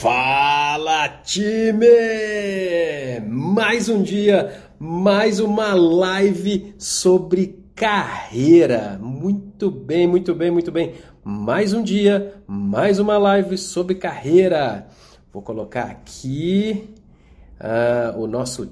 [0.00, 1.84] Fala time!
[3.26, 8.96] Mais um dia, mais uma live sobre carreira.
[9.02, 10.94] Muito bem, muito bem, muito bem.
[11.24, 14.86] Mais um dia, mais uma live sobre carreira.
[15.32, 16.94] Vou colocar aqui
[17.60, 18.70] uh, o nosso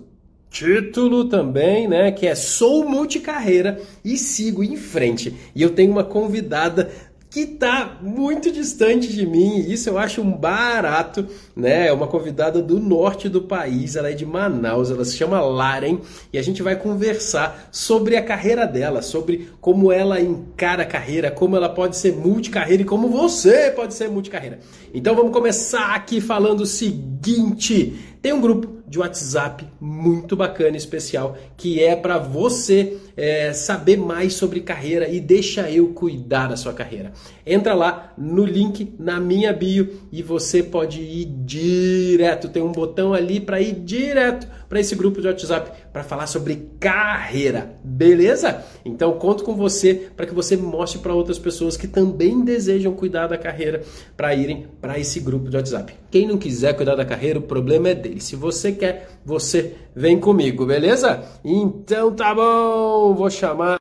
[0.48, 2.12] título também, né?
[2.12, 5.34] Que é Sou Multicarreira e sigo em frente.
[5.54, 6.88] E eu tenho uma convidada
[7.36, 11.88] que está muito distante de mim, isso eu acho um barato, né?
[11.88, 15.98] É uma convidada do norte do país, ela é de Manaus, ela se chama Laren
[16.32, 21.30] e a gente vai conversar sobre a carreira dela, sobre como ela encara a carreira,
[21.30, 24.58] como ela pode ser multicarreira e como você pode ser multicarreira.
[24.94, 31.36] Então vamos começar aqui falando o seguinte: tem um grupo de WhatsApp muito bacana, especial,
[31.56, 36.72] que é para você é, saber mais sobre carreira e deixa eu cuidar da sua
[36.72, 37.12] carreira.
[37.46, 42.48] Entra lá no link na minha bio e você pode ir direto.
[42.48, 46.68] Tem um botão ali para ir direto para esse grupo de WhatsApp para falar sobre
[46.80, 48.64] carreira, beleza?
[48.84, 53.28] Então conto com você para que você mostre para outras pessoas que também desejam cuidar
[53.28, 53.82] da carreira
[54.16, 55.94] para irem para esse grupo de WhatsApp.
[56.10, 58.20] Quem não quiser cuidar da carreira, o problema é dele.
[58.20, 61.22] Se você quer, você vem comigo, beleza?
[61.44, 63.78] Então tá bom, vou chamar.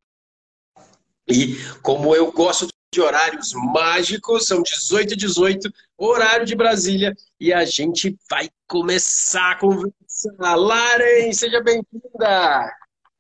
[1.28, 7.52] E como eu gosto de horários mágicos, são 18 e 18, horário de Brasília, e
[7.52, 10.56] a gente vai começar a conversar.
[10.56, 12.72] Laren, seja bem-vinda!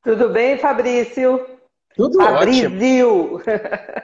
[0.04, 1.46] Tudo bem, Fabrício?
[1.96, 2.68] Tudo Fabrício.
[2.68, 3.40] ótimo.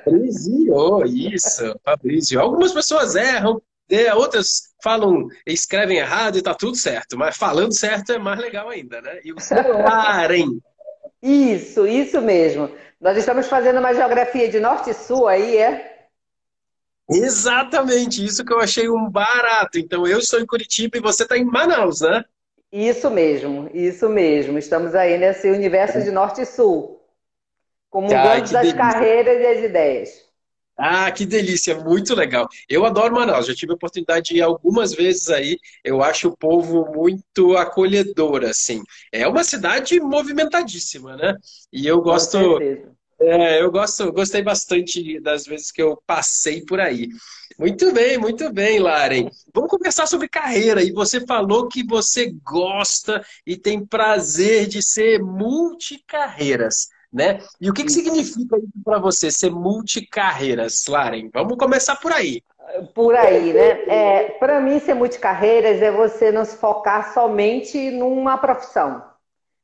[0.03, 2.41] Fabrício, isso, Fabrício.
[2.41, 3.61] Algumas pessoas erram,
[3.91, 4.13] né?
[4.13, 9.01] outras falam, escrevem errado e tá tudo certo, mas falando certo é mais legal ainda,
[9.01, 9.19] né?
[9.23, 9.35] E o.
[11.21, 12.71] Isso, isso mesmo.
[12.99, 16.07] Nós estamos fazendo uma geografia de norte e sul aí, é?
[17.09, 19.77] Exatamente, isso que eu achei um barato.
[19.77, 22.23] Então, eu estou em Curitiba e você está em Manaus, né?
[22.71, 24.57] Isso mesmo, isso mesmo.
[24.57, 27.01] Estamos aí nesse universo de norte e sul,
[27.89, 28.77] comungando ah, das delícia.
[28.77, 30.30] carreiras e as ideias.
[30.77, 32.47] Ah, que delícia, muito legal.
[32.67, 35.59] Eu adoro Manaus, já tive a oportunidade de ir algumas vezes aí.
[35.83, 38.81] Eu acho o povo muito acolhedor, assim.
[39.11, 41.35] É uma cidade movimentadíssima, né?
[41.71, 42.59] E eu gosto.
[43.19, 47.07] É, eu gosto, gostei bastante das vezes que eu passei por aí.
[47.59, 49.29] Muito bem, muito bem, Laren.
[49.53, 50.81] Vamos conversar sobre carreira.
[50.81, 57.39] E você falou que você gosta e tem prazer de ser multicarreiras né?
[57.59, 61.29] E o que, que significa isso para você, ser multicarreiras, Laren?
[61.33, 62.41] Vamos começar por aí.
[62.93, 63.83] Por aí, né?
[63.87, 69.03] É, para mim, ser multicarreiras é você não se focar somente numa profissão,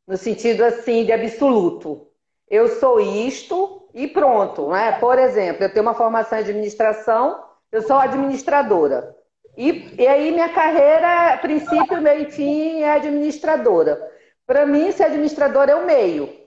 [0.06, 2.08] no sentido assim de absoluto.
[2.50, 4.94] Eu sou isto e pronto, né?
[5.00, 9.16] Por exemplo, eu tenho uma formação em administração, eu sou administradora.
[9.56, 14.00] E, e aí minha carreira, princípio, meio e fim, é administradora.
[14.46, 16.47] Para mim, ser administradora é o meio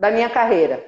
[0.00, 0.82] da minha carreira.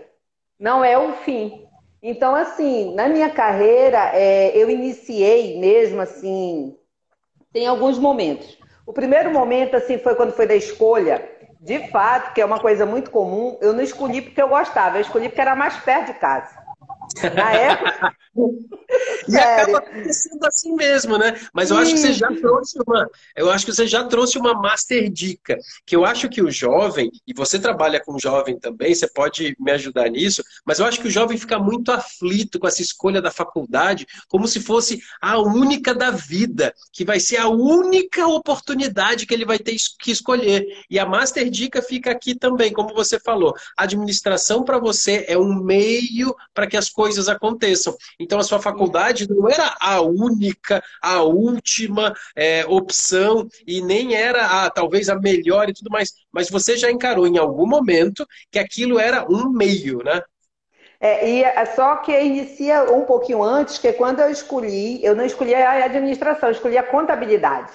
[0.58, 1.68] Não é o fim.
[2.02, 6.74] Então, assim, na minha carreira, é, eu iniciei mesmo assim,
[7.52, 8.58] tem alguns momentos.
[8.86, 11.30] O primeiro momento, assim, foi quando foi da escolha.
[11.60, 15.02] De fato, que é uma coisa muito comum, eu não escolhi porque eu gostava, eu
[15.02, 16.60] escolhi porque era mais perto de casa.
[17.34, 18.16] Na época.
[19.28, 21.38] e acaba acontecendo assim mesmo, né?
[21.52, 24.54] Mas eu acho que você já trouxe uma, eu acho que você já trouxe uma
[24.54, 29.06] master dica, que eu acho que o jovem, e você trabalha com jovem também, você
[29.06, 32.82] pode me ajudar nisso, mas eu acho que o jovem fica muito aflito com essa
[32.82, 38.26] escolha da faculdade, como se fosse a única da vida, que vai ser a única
[38.26, 40.64] oportunidade que ele vai ter que escolher.
[40.90, 45.36] E a master dica fica aqui também, como você falou, a administração para você é
[45.36, 47.96] um meio para que as coisas aconteçam.
[48.22, 54.64] Então a sua faculdade não era a única, a última é, opção e nem era
[54.64, 58.58] a, talvez a melhor e tudo mais, mas você já encarou em algum momento que
[58.58, 60.22] aquilo era um meio, né?
[61.00, 65.16] É, e é só que inicia um pouquinho antes, que é quando eu escolhi, eu
[65.16, 67.72] não escolhi a administração, eu escolhi a contabilidade.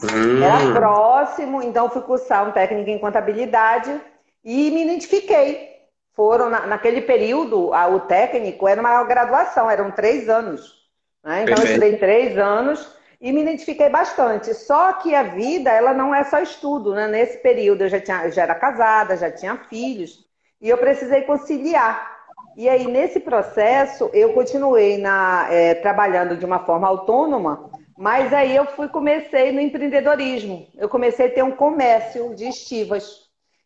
[0.00, 0.40] Hum.
[0.40, 4.00] Era próximo, então fui cursar um técnico em contabilidade
[4.44, 5.71] e me identifiquei
[6.14, 10.82] foram, na, naquele período, a, o técnico era uma graduação, eram três anos.
[11.24, 11.42] Né?
[11.42, 14.52] Então, eu estudei três anos e me identifiquei bastante.
[14.52, 17.06] Só que a vida, ela não é só estudo, né?
[17.06, 20.26] Nesse período, eu já, tinha, eu já era casada, já tinha filhos,
[20.60, 22.10] e eu precisei conciliar.
[22.56, 28.54] E aí, nesse processo, eu continuei na, é, trabalhando de uma forma autônoma, mas aí
[28.54, 30.66] eu fui comecei no empreendedorismo.
[30.76, 33.21] Eu comecei a ter um comércio de estivas.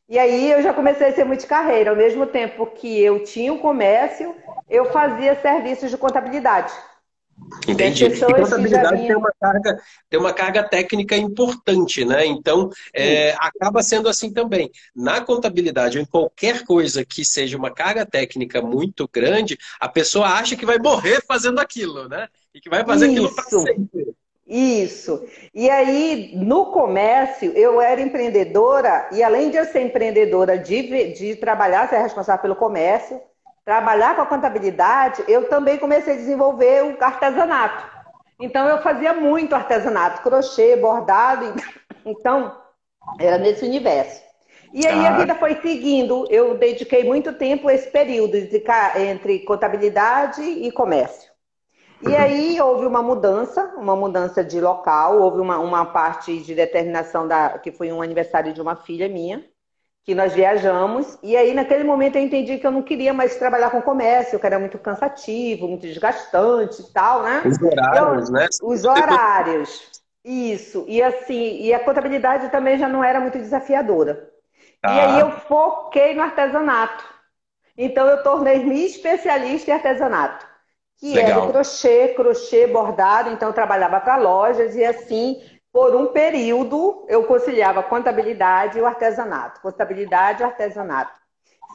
[0.08, 1.90] E aí eu já comecei a ser multicarreira.
[1.90, 4.34] Ao mesmo tempo que eu tinha o um comércio,
[4.68, 6.72] eu fazia serviços de contabilidade.
[7.68, 8.06] Entendi.
[8.06, 12.24] E contabilidade tem, uma carga, tem uma carga técnica importante, né?
[12.24, 14.70] Então, é, acaba sendo assim também.
[14.94, 20.28] Na contabilidade, ou em qualquer coisa que seja uma carga técnica muito grande, a pessoa
[20.28, 22.28] acha que vai morrer fazendo aquilo, né?
[22.54, 23.26] E que vai fazer Isso.
[23.26, 24.14] aquilo para sempre.
[24.46, 25.26] Isso.
[25.52, 31.34] E aí, no comércio, eu era empreendedora, e além de eu ser empreendedora de, de
[31.36, 33.20] trabalhar, ser responsável pelo comércio,
[33.64, 37.84] trabalhar com a contabilidade, eu também comecei a desenvolver o artesanato.
[38.38, 41.54] Então, eu fazia muito artesanato, crochê, bordado.
[42.08, 42.56] Então,
[43.18, 44.22] era nesse universo.
[44.72, 46.24] E aí a vida foi seguindo.
[46.30, 48.36] Eu dediquei muito tempo a esse período
[48.96, 51.32] entre contabilidade e comércio.
[52.02, 57.26] E aí houve uma mudança, uma mudança de local, houve uma, uma parte de determinação
[57.26, 59.44] da que foi um aniversário de uma filha minha
[60.04, 63.70] que nós viajamos, e aí naquele momento eu entendi que eu não queria mais trabalhar
[63.70, 67.42] com comércio, que era muito cansativo, muito desgastante e tal, né?
[67.44, 68.48] Os horários, eu, né?
[68.62, 69.90] Os horários.
[70.24, 70.84] Isso.
[70.86, 74.30] E assim, e a contabilidade também já não era muito desafiadora.
[74.84, 77.04] E aí eu foquei no artesanato.
[77.76, 80.45] Então eu tornei-me especialista em artesanato.
[80.98, 81.42] Que Legal.
[81.42, 85.42] era crochê, crochê, bordado, então eu trabalhava para lojas e assim
[85.76, 89.60] por um período, eu conciliava contabilidade e o artesanato.
[89.60, 91.12] Contabilidade e artesanato.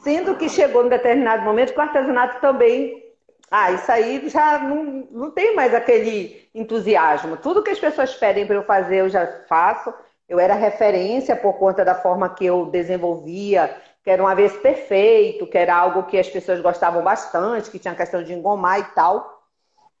[0.02, 3.00] Sendo que chegou num determinado momento que o artesanato também.
[3.48, 7.36] Ah, isso aí já não, não tem mais aquele entusiasmo.
[7.36, 9.94] Tudo que as pessoas pedem para eu fazer, eu já faço.
[10.28, 15.46] Eu era referência por conta da forma que eu desenvolvia, que era um avesso perfeito,
[15.46, 19.42] que era algo que as pessoas gostavam bastante, que tinha questão de engomar e tal.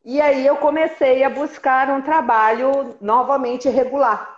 [0.04, 4.28] E aí eu comecei a buscar um trabalho novamente regular.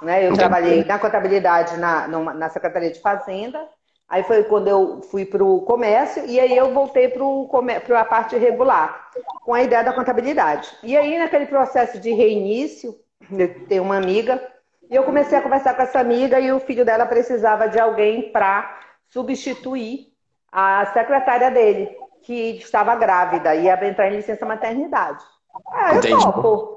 [0.00, 0.26] Né?
[0.26, 3.60] Eu trabalhei na contabilidade na, na Secretaria de Fazenda,
[4.08, 8.36] aí foi quando eu fui para o comércio, e aí eu voltei para a parte
[8.36, 9.10] regular,
[9.44, 10.70] com a ideia da contabilidade.
[10.82, 12.94] E aí, naquele processo de reinício,
[13.30, 14.42] eu tenho uma amiga,
[14.90, 18.30] e eu comecei a conversar com essa amiga, e o filho dela precisava de alguém
[18.32, 20.12] para substituir
[20.50, 25.24] a secretária dele que estava grávida e ia entrar em licença maternidade.
[25.70, 26.22] Ah, eu Entendi.
[26.22, 26.76] topo.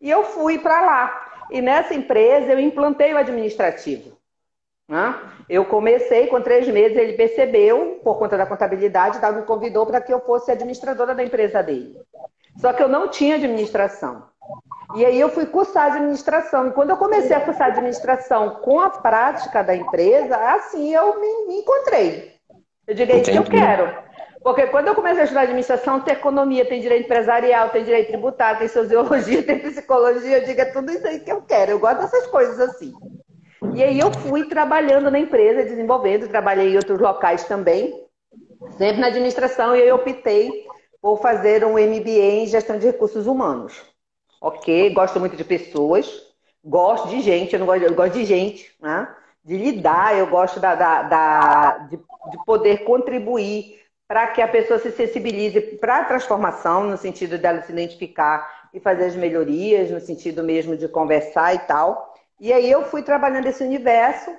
[0.00, 1.46] E eu fui para lá.
[1.50, 4.18] E nessa empresa eu implantei o administrativo.
[4.88, 5.14] Né?
[5.48, 10.12] Eu comecei com três meses, ele percebeu, por conta da contabilidade, me convidou para que
[10.12, 11.96] eu fosse administradora da empresa dele.
[12.56, 14.29] Só que eu não tinha administração.
[14.94, 16.68] E aí eu fui cursar administração.
[16.68, 21.46] E quando eu comecei a cursar administração com a prática da empresa, assim eu me,
[21.46, 22.34] me encontrei.
[22.86, 24.10] Eu digo, é isso que eu quero.
[24.42, 28.58] Porque quando eu comecei a estudar administração, tem economia, tem direito empresarial, tem direito tributário,
[28.58, 31.72] tem sociologia, tem psicologia, eu digo, é tudo isso aí que eu quero.
[31.72, 32.92] Eu gosto dessas coisas assim.
[33.74, 38.06] E aí eu fui trabalhando na empresa, desenvolvendo, trabalhei em outros locais também,
[38.78, 40.66] sempre na administração, e aí eu optei
[41.02, 43.89] por fazer um MBA em gestão de recursos humanos.
[44.40, 46.08] Ok, gosto muito de pessoas,
[46.64, 49.14] gosto de gente, eu não gosto, eu gosto de gente, né?
[49.44, 54.78] De lidar, eu gosto da, da, da de, de poder contribuir para que a pessoa
[54.78, 60.00] se sensibilize para a transformação, no sentido dela se identificar e fazer as melhorias, no
[60.00, 62.14] sentido mesmo de conversar e tal.
[62.40, 64.30] E aí eu fui trabalhando esse universo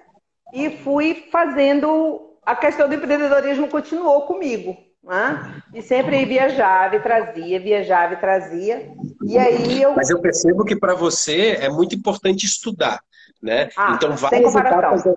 [0.54, 2.38] e fui fazendo.
[2.44, 4.76] A questão do empreendedorismo continuou comigo.
[5.04, 5.62] Né?
[5.74, 8.94] E sempre viajava e trazia, viajava e trazia.
[9.24, 9.96] E aí eu.
[9.96, 13.02] Mas eu percebo que para você é muito importante estudar.
[13.42, 13.70] Né?
[13.76, 15.16] Ah, então, várias etapas, da,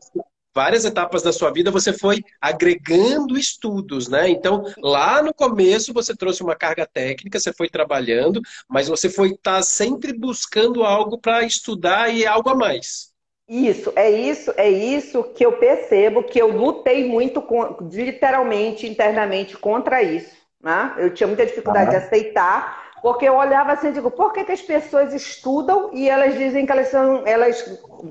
[0.55, 4.31] várias etapas da sua vida você foi agregando estudos, né?
[4.31, 9.33] Então, lá no começo você trouxe uma carga técnica, você foi trabalhando, mas você foi
[9.33, 13.14] estar tá sempre buscando algo para estudar e algo a mais.
[13.49, 19.57] Isso, é isso, é isso que eu percebo que eu lutei muito, com, literalmente, internamente,
[19.57, 20.35] contra isso.
[20.63, 20.95] Né?
[20.97, 24.53] Eu tinha muita dificuldade de aceitar, porque eu olhava assim e digo, por que, que
[24.53, 27.63] as pessoas estudam e elas dizem que elas, são, elas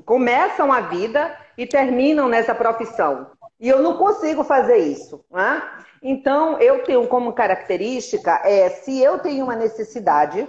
[0.04, 3.26] começam a vida e terminam nessa profissão?
[3.58, 5.24] E eu não consigo fazer isso.
[5.32, 5.62] Né?
[6.00, 10.46] Então, eu tenho como característica, é, se eu tenho uma necessidade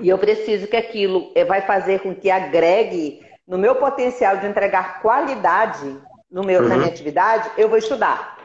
[0.00, 4.46] e eu preciso que aquilo é, vai fazer com que agregue no meu potencial de
[4.46, 5.98] entregar qualidade
[6.30, 6.68] no meu, uhum.
[6.68, 8.38] na minha atividade, eu vou estudar.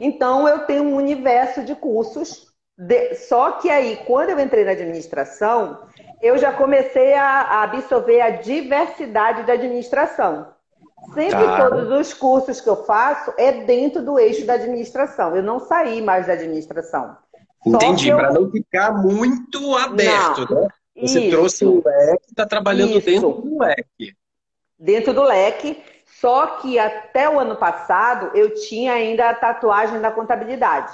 [0.00, 3.14] Então, eu tenho um universo de cursos de...
[3.14, 5.86] Só que aí, quando eu entrei na administração,
[6.20, 10.48] eu já comecei a, absorver a diversidade da administração.
[11.12, 11.68] Sempre tá.
[11.68, 15.36] todos os cursos que eu faço é dentro do eixo da administração.
[15.36, 17.16] Eu não saí mais da administração.
[17.64, 18.16] Entendi, eu...
[18.16, 20.62] para não ficar muito aberto, não.
[20.62, 20.68] né?
[21.06, 21.30] Você Isso.
[21.30, 23.06] trouxe o leque, está trabalhando Isso.
[23.06, 24.14] dentro do leque.
[24.78, 25.82] Dentro do leque,
[26.20, 30.92] só que até o ano passado eu tinha ainda a tatuagem da contabilidade.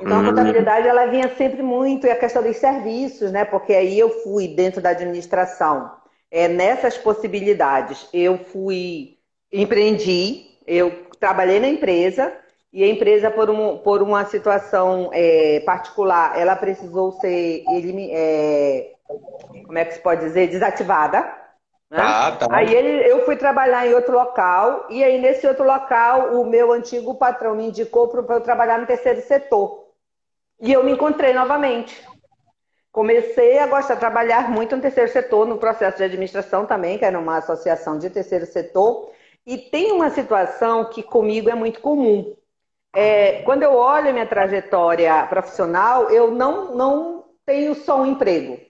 [0.00, 0.26] Então a hum.
[0.26, 3.44] contabilidade ela vinha sempre muito e a questão dos serviços, né?
[3.44, 5.92] Porque aí eu fui dentro da administração
[6.30, 8.08] é, nessas possibilidades.
[8.12, 9.18] Eu fui
[9.52, 12.32] empreendi, eu trabalhei na empresa
[12.72, 17.64] e a empresa por, um, por uma situação é, particular, ela precisou ser
[18.12, 18.92] é,
[19.66, 21.20] como é que se pode dizer desativada.
[21.90, 21.98] Né?
[22.00, 22.46] Ah, tá.
[22.50, 26.72] Aí ele, eu fui trabalhar em outro local, e aí nesse outro local, o meu
[26.72, 29.86] antigo patrão me indicou para eu trabalhar no terceiro setor.
[30.60, 32.06] E eu me encontrei novamente.
[32.92, 37.04] Comecei a gostar de trabalhar muito no terceiro setor, no processo de administração também, que
[37.04, 39.10] era uma associação de terceiro setor.
[39.46, 42.36] E tem uma situação que comigo é muito comum.
[42.94, 48.60] É, quando eu olho minha trajetória profissional, eu não, não tenho só um emprego.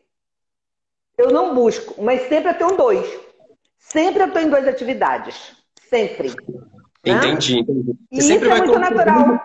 [1.20, 3.06] Eu não busco, mas sempre eu tenho dois.
[3.78, 5.54] Sempre eu estou em duas atividades.
[5.88, 6.28] Sempre.
[7.04, 7.56] Entendi.
[7.56, 7.60] Né?
[7.60, 7.94] entendi.
[8.10, 9.42] E sempre isso é muito natural.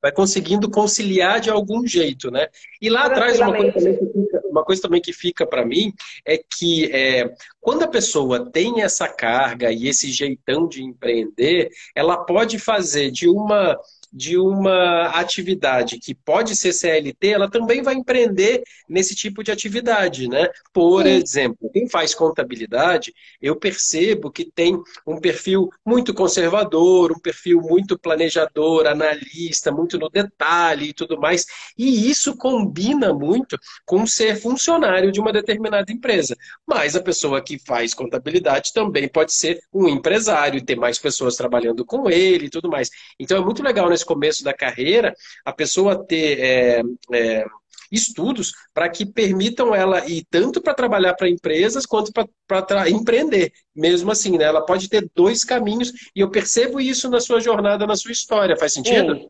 [0.00, 2.48] Vai conseguindo conciliar de algum jeito, né?
[2.80, 5.92] E lá atrás, uma coisa também que fica, uma coisa também que fica para mim
[6.26, 12.18] é que é, quando a pessoa tem essa carga e esse jeitão de empreender, ela
[12.18, 13.78] pode fazer de uma
[14.14, 20.28] de uma atividade que pode ser CLT, ela também vai empreender nesse tipo de atividade,
[20.28, 20.48] né?
[20.72, 21.08] Por Sim.
[21.08, 27.98] exemplo, quem faz contabilidade, eu percebo que tem um perfil muito conservador, um perfil muito
[27.98, 31.44] planejador, analista, muito no detalhe e tudo mais,
[31.76, 36.36] e isso combina muito com ser funcionário de uma determinada empresa.
[36.64, 41.84] Mas a pessoa que faz contabilidade também pode ser um empresário, ter mais pessoas trabalhando
[41.84, 42.90] com ele e tudo mais.
[43.18, 46.82] Então é muito legal nesse começo da carreira, a pessoa ter é,
[47.12, 47.44] é,
[47.90, 52.12] estudos para que permitam ela ir tanto para trabalhar para empresas quanto
[52.46, 53.52] para empreender.
[53.74, 54.44] Mesmo assim, né?
[54.44, 58.56] Ela pode ter dois caminhos e eu percebo isso na sua jornada, na sua história.
[58.56, 59.14] Faz sentido?
[59.14, 59.28] Sim.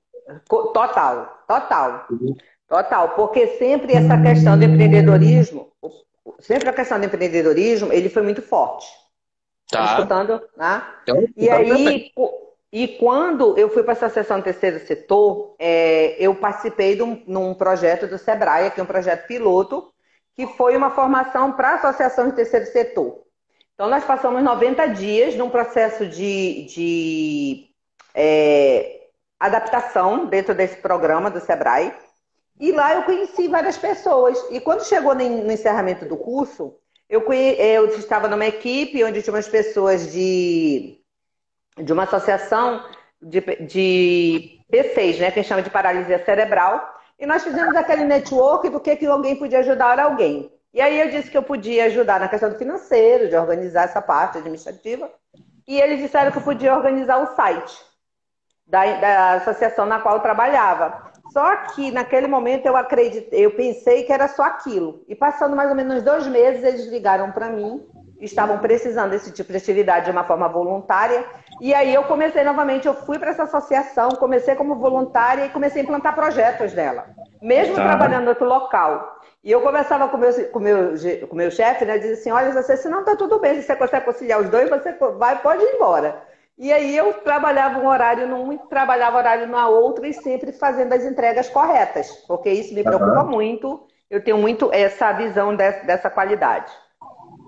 [0.49, 2.07] Total, total.
[2.11, 2.35] Uhum.
[2.67, 5.71] Total, porque sempre essa questão do empreendedorismo,
[6.41, 8.87] sempre a questão do empreendedorismo, ele foi muito forte.
[9.71, 9.79] Tá.
[9.79, 10.43] tá escutando?
[10.57, 10.83] Né?
[11.03, 12.13] Então, e então, aí,
[12.75, 17.55] e quando eu fui para a Associação Terceiro Setor, é, eu participei de um, num
[17.55, 19.93] projeto do Sebrae, que é um projeto piloto,
[20.35, 23.23] que foi uma formação para a Associação de Terceiro Setor.
[23.75, 27.71] Então, nós passamos 90 dias num processo de, de
[28.13, 29.07] é,
[29.39, 31.95] adaptação dentro desse programa do Sebrae.
[32.59, 34.37] E lá eu conheci várias pessoas.
[34.51, 36.75] E quando chegou no encerramento do curso,
[37.09, 41.04] eu, eu estava numa equipe onde tinha umas pessoas de
[41.77, 42.85] de uma associação
[43.21, 48.81] de, de P6, né, que chama de paralisia cerebral, e nós fizemos aquele network do
[48.81, 50.53] que, que alguém podia ajudar alguém.
[50.73, 54.03] E aí eu disse que eu podia ajudar na questão do financeiro, de organizar essa
[54.03, 55.11] parte administrativa,
[55.67, 57.75] e eles disseram que eu podia organizar o site
[58.67, 61.13] da, da associação na qual eu trabalhava.
[61.33, 65.05] Só que naquele momento eu acreditei, eu pensei que era só aquilo.
[65.09, 67.85] E passando mais ou menos dois meses, eles ligaram para mim
[68.21, 71.25] estavam precisando desse tipo de atividade de uma forma voluntária.
[71.61, 75.83] E aí eu comecei novamente, eu fui para essa associação, comecei como voluntária e comecei
[75.83, 77.07] a implantar projetos dela,
[77.41, 77.85] mesmo tá.
[77.85, 79.21] trabalhando em outro local.
[79.43, 80.95] E eu conversava com meu, com meu,
[81.29, 81.99] com meu chefe, né?
[81.99, 84.71] Dizia assim, olha, você, se não tá tudo bem, se você consegue conciliar os dois,
[84.71, 86.23] você vai, pode ir embora.
[86.57, 90.93] E aí eu trabalhava um horário num e trabalhava horário na outra e sempre fazendo
[90.93, 93.31] as entregas corretas, porque isso me preocupa uhum.
[93.31, 93.87] muito.
[94.09, 96.73] Eu tenho muito essa visão dessa, dessa qualidade.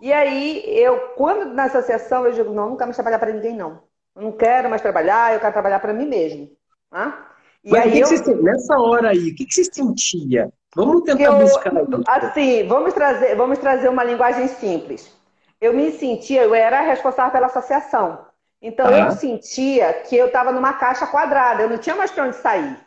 [0.06, 3.82] E aí, eu, quando na associação, eu digo, não, nunca mais trabalhar para ninguém, não.
[4.14, 6.48] Eu não quero mais trabalhar, eu quero trabalhar para mim mesmo.
[6.88, 7.28] Tá?
[7.64, 8.08] E Mas aí que eu...
[8.08, 10.48] que você, nessa hora aí, o que, que você sentia?
[10.76, 11.72] Vamos tentar eu, buscar
[12.06, 15.12] Assim, vamos trazer, vamos trazer uma linguagem simples.
[15.60, 18.26] Eu me sentia, eu era responsável pela associação.
[18.62, 18.98] Então ah.
[19.06, 22.78] eu sentia que eu estava numa caixa quadrada, eu não tinha mais para onde sair.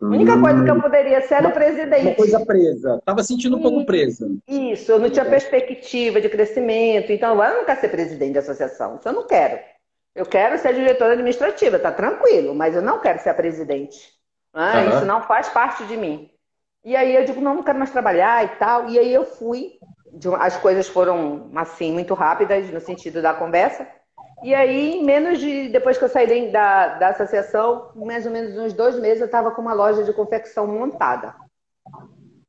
[0.00, 2.06] A única coisa que eu poderia ser era o presidente.
[2.06, 2.96] Uma coisa presa.
[2.96, 4.28] Estava sentindo um pouco presa.
[4.46, 7.10] Isso, eu não tinha perspectiva de crescimento.
[7.12, 8.96] Então, eu não quero ser presidente da associação.
[8.96, 9.58] Isso eu não quero.
[10.14, 13.98] Eu quero ser diretora administrativa, tá tranquilo, mas eu não quero ser a presidente.
[14.52, 14.88] Ah, uhum.
[14.88, 16.30] Isso não faz parte de mim.
[16.84, 18.88] E aí eu digo, não, não quero mais trabalhar e tal.
[18.88, 19.72] E aí eu fui.
[20.38, 23.86] As coisas foram, assim, muito rápidas no sentido da conversa.
[24.42, 25.68] E aí, menos de.
[25.68, 29.50] Depois que eu saí da, da associação, mais ou menos uns dois meses, eu estava
[29.50, 31.34] com uma loja de confecção montada.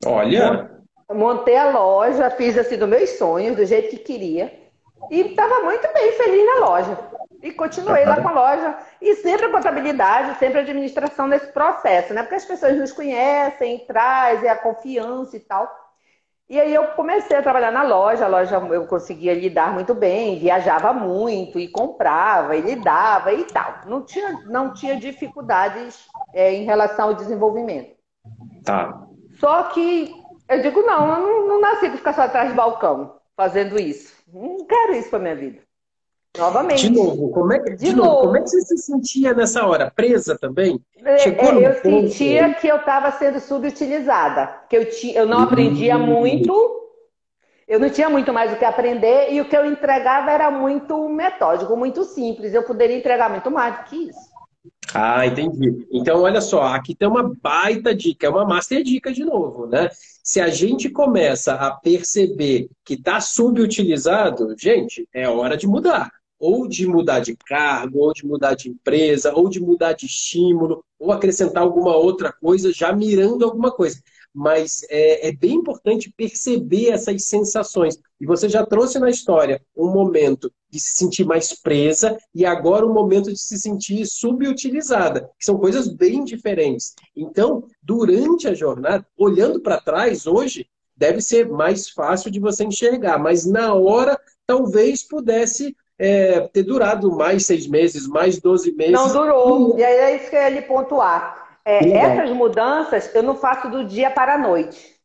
[0.06, 0.72] Olha!
[1.12, 4.54] Montei a loja, fiz assim dos meus sonhos, do jeito que queria.
[5.10, 6.98] E estava muito bem feliz na loja.
[7.42, 8.78] E continuei lá com a loja.
[9.02, 12.24] E sempre a contabilidade, sempre a administração nesse processo, né?
[12.24, 15.87] Porque as pessoas nos conhecem, trazem a confiança e tal.
[16.50, 20.40] E aí eu comecei a trabalhar na loja, a loja eu conseguia lidar muito bem,
[20.40, 23.82] viajava muito e comprava e lidava e tal.
[23.86, 27.98] Não tinha, não tinha dificuldades é, em relação ao desenvolvimento.
[28.64, 29.08] Tá.
[29.40, 30.14] Só que
[30.48, 34.16] eu digo, não, eu não, não nasci para ficar só atrás do balcão fazendo isso.
[34.32, 35.67] Não quero isso para minha vida.
[36.38, 36.88] Novamente.
[36.88, 39.34] De novo, como é que, de, de novo, novo, como é que você se sentia
[39.34, 39.92] nessa hora?
[39.94, 40.80] Presa também?
[41.04, 42.10] É, Chegou é, eu ponto...
[42.10, 46.06] sentia que eu estava sendo subutilizada, que eu, ti, eu não aprendia uhum.
[46.06, 46.90] muito,
[47.68, 51.10] eu não tinha muito mais o que aprender e o que eu entregava era muito
[51.10, 52.54] metódico, muito simples.
[52.54, 54.38] Eu poderia entregar muito mais do que isso.
[54.94, 55.86] Ah, entendi.
[55.92, 59.90] Então, olha só, aqui tem uma baita dica, é uma master dica de novo, né?
[60.24, 66.68] Se a gente começa a perceber que está subutilizado, gente, é hora de mudar ou
[66.68, 71.12] de mudar de cargo, ou de mudar de empresa, ou de mudar de estímulo, ou
[71.12, 74.02] acrescentar alguma outra coisa, já mirando alguma coisa.
[74.34, 77.98] Mas é, é, bem importante perceber essas sensações.
[78.20, 82.86] E você já trouxe na história um momento de se sentir mais presa e agora
[82.86, 86.94] um momento de se sentir subutilizada, que são coisas bem diferentes.
[87.16, 93.18] Então, durante a jornada, olhando para trás hoje, deve ser mais fácil de você enxergar,
[93.18, 98.94] mas na hora talvez pudesse é, ter durado mais seis meses, mais 12 meses.
[98.94, 99.78] Não durou.
[99.78, 101.48] E aí é isso que eu ia lhe pontuar.
[101.66, 104.96] É, essas mudanças eu não faço do dia para a noite.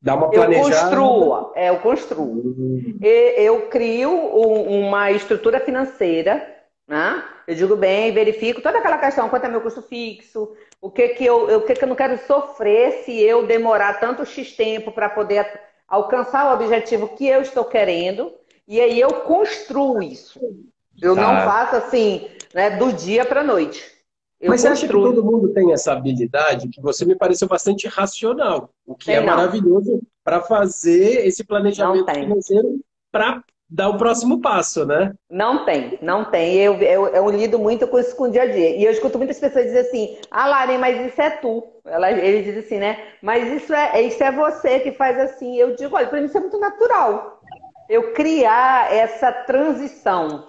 [0.00, 0.68] Dá uma planejada.
[0.68, 2.24] Eu construo, é, eu construo.
[2.24, 2.98] Uhum.
[3.02, 7.22] Eu crio uma estrutura financeira, né?
[7.46, 11.24] Eu digo bem, verifico toda aquela questão, quanto é meu custo fixo, o que que
[11.24, 15.08] eu, o que que eu não quero sofrer se eu demorar tanto X tempo para
[15.08, 15.46] poder
[15.88, 18.32] alcançar o objetivo que eu estou querendo.
[18.68, 20.38] E aí eu construo isso.
[21.00, 21.22] Eu tá.
[21.22, 23.82] não faço assim, né, do dia para a noite.
[24.38, 24.76] Eu Mas construo.
[24.76, 28.94] você acha que todo mundo tem essa habilidade que você me pareceu bastante racional, o
[28.94, 29.26] que tem é não.
[29.26, 32.78] maravilhoso para fazer esse planejamento financeiro
[33.10, 35.12] para dar o próximo passo, né?
[35.30, 36.56] Não tem, não tem.
[36.56, 38.76] Eu, eu, eu lido muito com isso com o dia a dia.
[38.76, 41.64] E eu escuto muitas pessoas dizer assim, ah, Lari, mas isso é tu.
[41.84, 42.98] Ela, ele diz assim, né?
[43.22, 45.56] Mas isso é, isso é você que faz assim.
[45.56, 47.37] Eu digo, olha, para mim isso é muito natural
[47.88, 50.48] eu criar essa transição.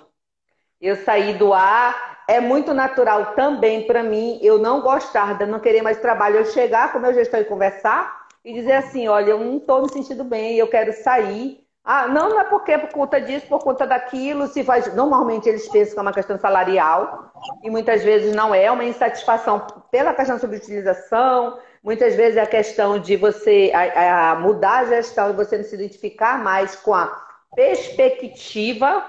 [0.81, 5.59] Eu sair do ar é muito natural também para mim eu não gostar de não
[5.59, 9.31] querer mais trabalho, eu chegar com o meu gestor e conversar e dizer assim, olha,
[9.31, 11.65] eu não estou me sentindo bem, eu quero sair.
[11.83, 14.93] Ah, não, não é porque por conta disso, por conta daquilo, se faz.
[14.93, 17.31] Normalmente eles pensam que é uma questão salarial
[17.63, 22.41] e muitas vezes não é, é uma insatisfação pela questão sobre utilização, muitas vezes é
[22.41, 26.75] a questão de você a, a mudar a gestão e você não se identificar mais
[26.75, 29.05] com a perspectiva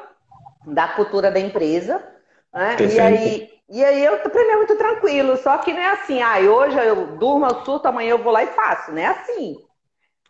[0.66, 2.03] da cultura da empresa.
[2.53, 2.76] Né?
[2.81, 6.20] E aí, e aí eu para mim é muito tranquilo, só que não é assim,
[6.20, 8.90] ah, hoje eu durmo, eu surto, amanhã eu vou lá e faço.
[8.90, 9.57] Não é assim.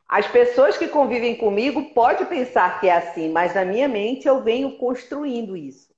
[0.08, 4.42] As pessoas que convivem comigo podem pensar que é assim, mas na minha mente eu
[4.42, 5.88] venho construindo isso.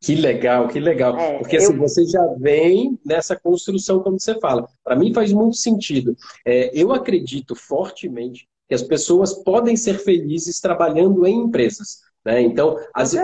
[0.00, 1.18] Que legal, que legal.
[1.18, 1.78] É, Porque assim, eu...
[1.78, 4.68] você já vem nessa construção, como você fala.
[4.82, 6.16] Para mim faz muito sentido.
[6.46, 12.00] É, eu acredito fortemente que as pessoas podem ser felizes trabalhando em empresas.
[12.24, 12.42] Né?
[12.42, 13.14] Então, as,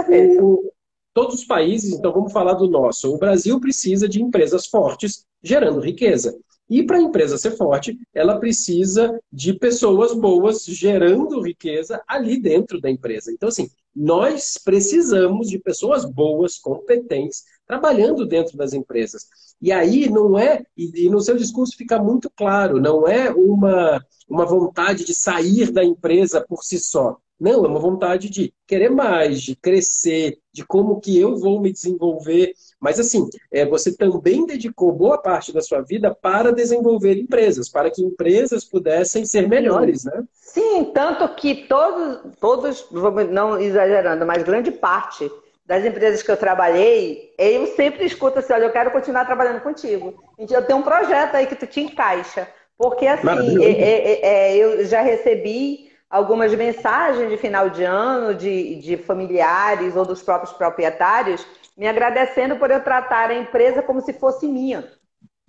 [0.41, 0.73] o,
[1.13, 3.15] todos os países, então vamos falar do nosso.
[3.15, 6.37] O Brasil precisa de empresas fortes gerando riqueza.
[6.69, 12.81] E para a empresa ser forte, ela precisa de pessoas boas gerando riqueza ali dentro
[12.81, 13.31] da empresa.
[13.31, 19.27] Então, assim, nós precisamos de pessoas boas, competentes, trabalhando dentro das empresas.
[19.61, 24.45] E aí não é, e, no seu discurso fica muito claro, não é uma, uma
[24.45, 27.17] vontade de sair da empresa por si só.
[27.41, 31.73] Não, é uma vontade de querer mais, de crescer, de como que eu vou me
[31.73, 32.53] desenvolver.
[32.81, 37.91] Mas assim, é, você também dedicou boa parte da sua vida para desenvolver empresas, para
[37.91, 40.23] que empresas pudessem ser melhores, né?
[40.33, 42.87] Sim, tanto que todos, todos,
[43.31, 45.31] não exagerando, mas grande parte
[45.65, 50.23] das empresas que eu trabalhei, eu sempre escuto assim, olha, eu quero continuar trabalhando contigo.
[50.39, 52.47] Eu tenho um projeto aí que tu te encaixa.
[52.77, 58.35] Porque assim, é, é, é, é, eu já recebi algumas mensagens de final de ano
[58.35, 61.47] de, de familiares ou dos próprios proprietários
[61.77, 64.89] me agradecendo por eu tratar a empresa como se fosse minha.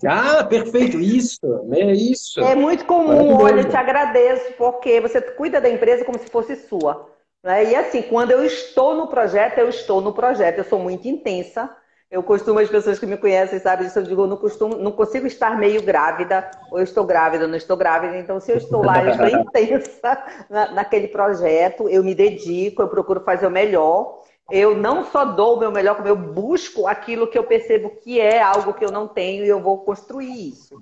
[0.05, 1.39] Ah, perfeito, isso,
[1.71, 2.41] é isso.
[2.41, 6.55] É muito comum, olha, eu te agradeço, porque você cuida da empresa como se fosse
[6.55, 7.09] sua.
[7.45, 7.65] Né?
[7.65, 10.57] E assim, quando eu estou no projeto, eu estou no projeto.
[10.57, 11.69] Eu sou muito intensa.
[12.09, 14.91] Eu costumo, as pessoas que me conhecem sabem disso, eu digo, eu não, costumo, não
[14.91, 18.17] consigo estar meio grávida, ou eu estou grávida, ou não estou grávida.
[18.17, 22.87] Então, se eu estou lá, eu estou intensa na, naquele projeto, eu me dedico, eu
[22.87, 24.23] procuro fazer o melhor.
[24.49, 28.19] Eu não só dou o meu melhor, como eu busco aquilo que eu percebo que
[28.19, 30.81] é algo que eu não tenho e eu vou construir isso.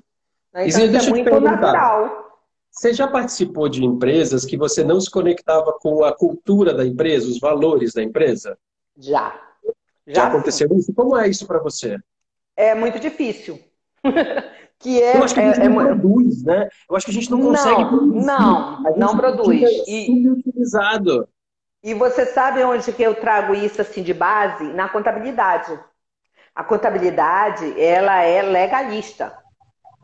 [0.49, 2.32] Então, isso é muito natural.
[2.73, 7.29] Você já participou de empresas que você não se conectava com a cultura da empresa,
[7.29, 8.57] os valores da empresa?
[8.97, 9.39] Já.
[10.07, 10.77] Já, já aconteceu sim.
[10.77, 10.93] isso?
[10.93, 11.97] Como é isso para você?
[12.57, 13.59] É muito difícil.
[14.79, 16.67] Que é, eu acho que a gente é, não é, produz, né?
[16.89, 18.25] Eu acho que a gente não consegue não, produzir.
[18.25, 19.61] Não, não produz.
[19.87, 21.29] E, subutilizado.
[21.81, 24.65] E você sabe onde que eu trago isso assim de base?
[24.73, 25.79] Na contabilidade.
[26.53, 29.33] A contabilidade, ela é legalista.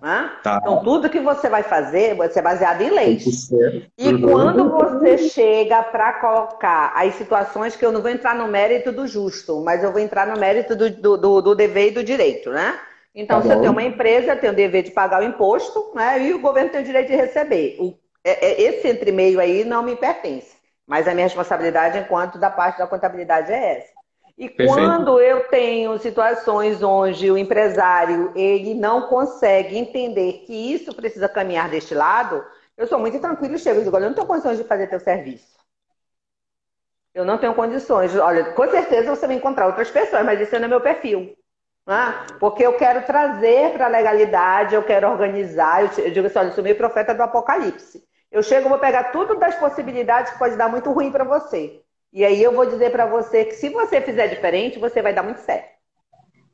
[0.01, 0.31] Né?
[0.41, 0.59] Tá.
[0.61, 3.49] Então, tudo que você vai fazer vai ser baseado em leis.
[3.97, 4.21] E uhum.
[4.21, 9.05] quando você chega para colocar as situações que eu não vou entrar no mérito do
[9.05, 12.79] justo, mas eu vou entrar no mérito do, do, do dever e do direito, né?
[13.13, 16.21] Então, tá você tem uma empresa, tem o dever de pagar o imposto, né?
[16.21, 17.75] E o governo tem o direito de receber.
[17.79, 20.57] O, é, é, esse entre meio aí não me pertence.
[20.87, 23.98] Mas a minha responsabilidade enquanto da parte da contabilidade é essa.
[24.39, 24.73] E Perfeito.
[24.73, 31.69] quando eu tenho situações onde o empresário ele não consegue entender que isso precisa caminhar
[31.69, 32.41] deste lado,
[32.77, 34.87] eu sou muito tranquilo e chego e digo, olha, eu não tenho condições de fazer
[34.87, 35.59] teu serviço.
[37.13, 38.15] Eu não tenho condições.
[38.15, 41.35] Olha, com certeza você vai encontrar outras pessoas, mas esse não é meu perfil.
[41.85, 42.25] Né?
[42.39, 45.83] Porque eu quero trazer para a legalidade, eu quero organizar.
[45.83, 48.01] Eu, eu digo assim, olha, eu sou meio profeta do apocalipse.
[48.31, 51.83] Eu chego, vou pegar tudo das possibilidades que pode dar muito ruim para você.
[52.11, 55.23] E aí eu vou dizer para você que se você fizer diferente, você vai dar
[55.23, 55.69] muito certo.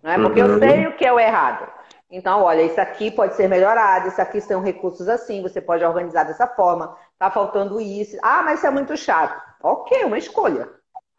[0.04, 0.18] Não é?
[0.18, 0.54] Porque uhum.
[0.54, 1.68] eu sei o que é o errado.
[2.12, 6.24] Então, olha, isso aqui pode ser melhorado, isso aqui são recursos assim, você pode organizar
[6.24, 8.18] dessa forma, tá faltando isso.
[8.22, 9.42] Ah, mas isso é muito chato.
[9.64, 10.70] Ok, é uma escolha.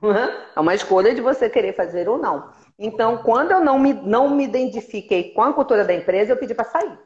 [0.55, 2.51] É uma escolha de você querer fazer ou não.
[2.79, 6.55] Então, quando eu não me, não me identifiquei com a cultura da empresa, eu pedi
[6.55, 6.99] para sair.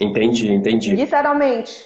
[0.00, 0.94] Entendi, entendi.
[0.94, 1.84] Literalmente.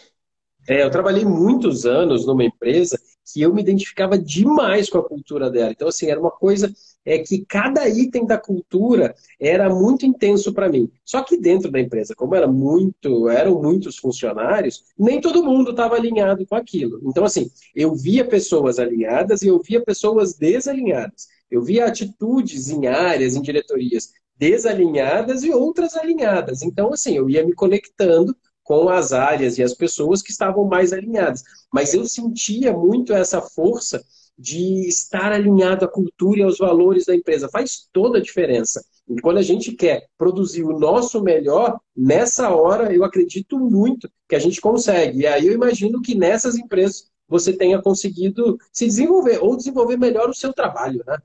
[0.68, 2.98] É, eu trabalhei muitos anos numa empresa
[3.32, 5.72] que eu me identificava demais com a cultura dela.
[5.72, 6.72] Então, assim, era uma coisa
[7.04, 10.90] é que cada item da cultura era muito intenso para mim.
[11.04, 15.94] Só que dentro da empresa, como era muito, eram muitos funcionários, nem todo mundo estava
[15.94, 17.00] alinhado com aquilo.
[17.04, 21.28] Então, assim, eu via pessoas alinhadas e eu via pessoas desalinhadas.
[21.48, 26.62] Eu via atitudes em áreas, em diretorias desalinhadas e outras alinhadas.
[26.62, 30.92] Então, assim, eu ia me conectando com as áreas e as pessoas que estavam mais
[30.92, 31.44] alinhadas.
[31.72, 34.04] Mas eu sentia muito essa força
[34.36, 37.48] de estar alinhado à cultura e aos valores da empresa.
[37.48, 38.84] Faz toda a diferença.
[39.08, 44.34] E quando a gente quer produzir o nosso melhor, nessa hora eu acredito muito que
[44.34, 45.20] a gente consegue.
[45.20, 50.28] E aí eu imagino que nessas empresas você tenha conseguido se desenvolver ou desenvolver melhor
[50.28, 51.16] o seu trabalho, né?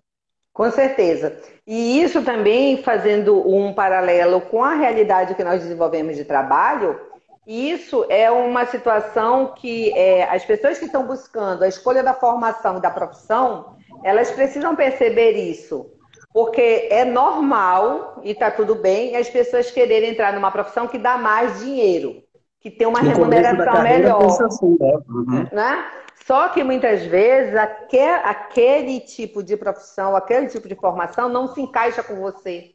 [0.53, 1.37] Com certeza.
[1.65, 6.99] E isso também fazendo um paralelo com a realidade que nós desenvolvemos de trabalho,
[7.51, 12.77] isso é uma situação que é, as pessoas que estão buscando a escolha da formação
[12.77, 15.91] e da profissão, elas precisam perceber isso.
[16.33, 21.17] Porque é normal, e está tudo bem, as pessoas quererem entrar numa profissão que dá
[21.17, 22.23] mais dinheiro,
[22.61, 24.23] que tem uma no remuneração melhor.
[24.23, 24.99] Assim, né?
[25.09, 25.47] Uhum.
[25.51, 25.91] né?
[26.25, 31.59] Só que muitas vezes aquele, aquele tipo de profissão, aquele tipo de formação não se
[31.59, 32.71] encaixa com você.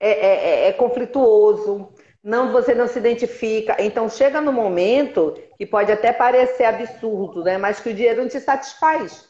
[0.00, 3.76] É, é, é, é conflituoso, não, você não se identifica.
[3.80, 7.58] Então chega no momento que pode até parecer absurdo, né?
[7.58, 9.28] Mas que o dinheiro não te satisfaz.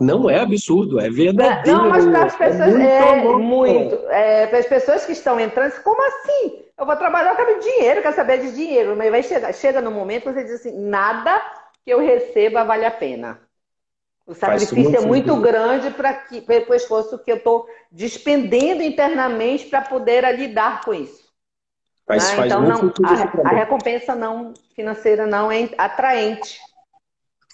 [0.00, 1.78] Não é absurdo, é verdadeiro.
[1.78, 5.12] Não, mas para as é pessoas é muito, é, muito é, para as pessoas que
[5.12, 6.64] estão entrando, como assim?
[6.76, 8.96] Eu vou trabalhar, eu quero dinheiro, quero saber de dinheiro.
[8.96, 11.40] Mas vai chegar, chega no momento que você diz assim, nada
[11.84, 13.40] que eu receba vale a pena.
[14.26, 16.22] O sacrifício é muito grande para
[16.68, 21.27] o esforço que eu estou despendendo internamente para poder lidar com isso.
[22.08, 26.58] Faz, ah, faz então, não, a, a recompensa não financeira não é atraente.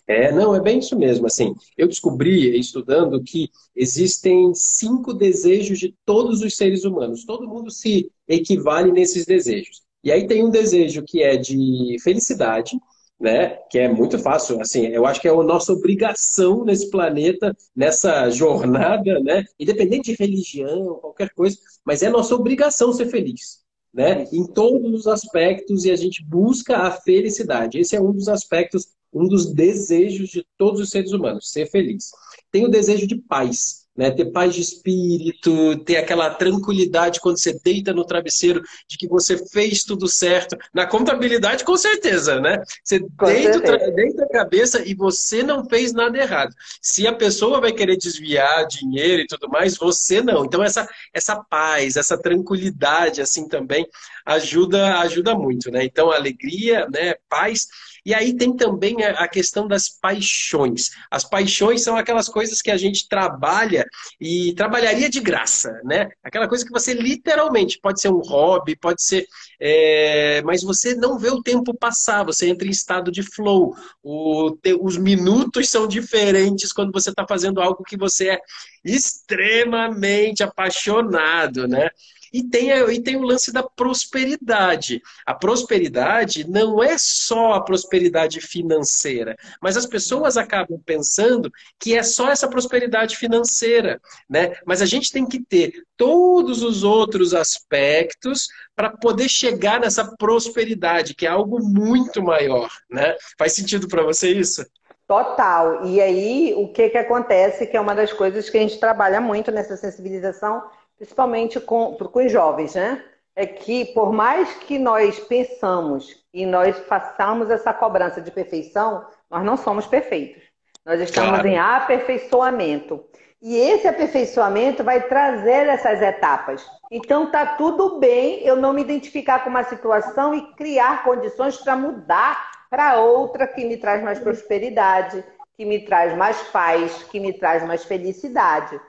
[0.06, 1.26] É, não, é bem isso mesmo.
[1.26, 7.24] Assim, eu descobri estudando que existem cinco desejos de todos os seres humanos.
[7.24, 9.82] Todo mundo se equivale nesses desejos.
[10.04, 12.78] E aí tem um desejo que é de felicidade,
[13.18, 13.56] né?
[13.70, 18.28] Que é muito fácil, assim, eu acho que é a nossa obrigação nesse planeta, nessa
[18.30, 19.44] jornada, né?
[19.58, 23.63] Independente de religião, qualquer coisa, mas é nossa obrigação ser feliz.
[23.94, 24.26] Né?
[24.33, 27.78] Em todos os aspectos, e a gente busca a felicidade.
[27.78, 32.11] Esse é um dos aspectos, um dos desejos de todos os seres humanos, ser feliz.
[32.50, 34.11] Tem o desejo de paz né?
[34.11, 39.46] Ter paz de espírito, ter aquela tranquilidade quando você deita no travesseiro de que você
[39.48, 40.57] fez tudo certo.
[40.72, 42.62] Na contabilidade, com certeza, né?
[42.83, 46.54] Você deita, deita, a cabeça e você não fez nada errado.
[46.83, 50.44] Se a pessoa vai querer desviar dinheiro e tudo mais, você não.
[50.44, 53.87] Então, essa, essa paz, essa tranquilidade, assim, também
[54.26, 55.85] ajuda, ajuda muito, né?
[55.85, 57.14] Então, alegria, né?
[57.28, 57.66] Paz
[58.04, 60.90] e aí tem também a questão das paixões.
[61.10, 63.86] As paixões são aquelas coisas que a gente trabalha
[64.20, 66.10] e trabalharia de graça, né?
[66.22, 69.26] Aquela coisa que você literalmente pode ser um hobby, pode ser.
[69.58, 70.42] É...
[70.42, 73.74] mas você não vê o tempo passar, você entra em estado de flow.
[74.02, 74.56] O...
[74.82, 78.40] os minutos são diferentes quando você está fazendo algo que você é
[78.84, 81.88] extremamente apaixonado, né?
[82.35, 85.01] E tem, e tem o lance da prosperidade.
[85.25, 92.03] A prosperidade não é só a prosperidade financeira, mas as pessoas acabam pensando que é
[92.03, 94.57] só essa prosperidade financeira, né?
[94.66, 101.14] Mas a gente tem que ter todos os outros aspectos para poder chegar nessa prosperidade,
[101.14, 103.14] que é algo muito maior, né?
[103.38, 104.66] Faz sentido para você isso?
[105.07, 105.85] Total.
[105.85, 109.20] E aí, o que, que acontece, que é uma das coisas que a gente trabalha
[109.20, 110.64] muito nessa sensibilização,
[110.96, 113.04] principalmente com, com os jovens, né?
[113.37, 119.44] É que por mais que nós pensamos e nós façamos essa cobrança de perfeição, nós
[119.44, 120.42] não somos perfeitos.
[120.87, 121.48] Nós estamos claro.
[121.48, 123.04] em aperfeiçoamento.
[123.42, 126.64] E esse aperfeiçoamento vai trazer essas etapas.
[126.90, 131.76] Então tá tudo bem eu não me identificar com uma situação e criar condições para
[131.76, 135.22] mudar para outra que me traz mais prosperidade,
[135.57, 138.80] que me traz mais paz, que me traz mais felicidade.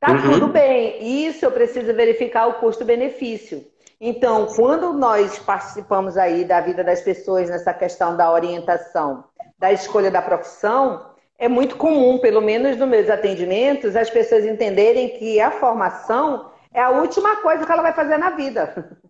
[0.00, 0.32] Tá uhum.
[0.32, 1.26] tudo bem.
[1.26, 3.66] Isso eu preciso verificar o custo-benefício.
[4.00, 9.24] Então, quando nós participamos aí da vida das pessoas nessa questão da orientação,
[9.58, 11.04] da escolha da profissão,
[11.36, 16.80] é muito comum, pelo menos nos meus atendimentos, as pessoas entenderem que a formação é
[16.80, 18.98] a última coisa que ela vai fazer na vida.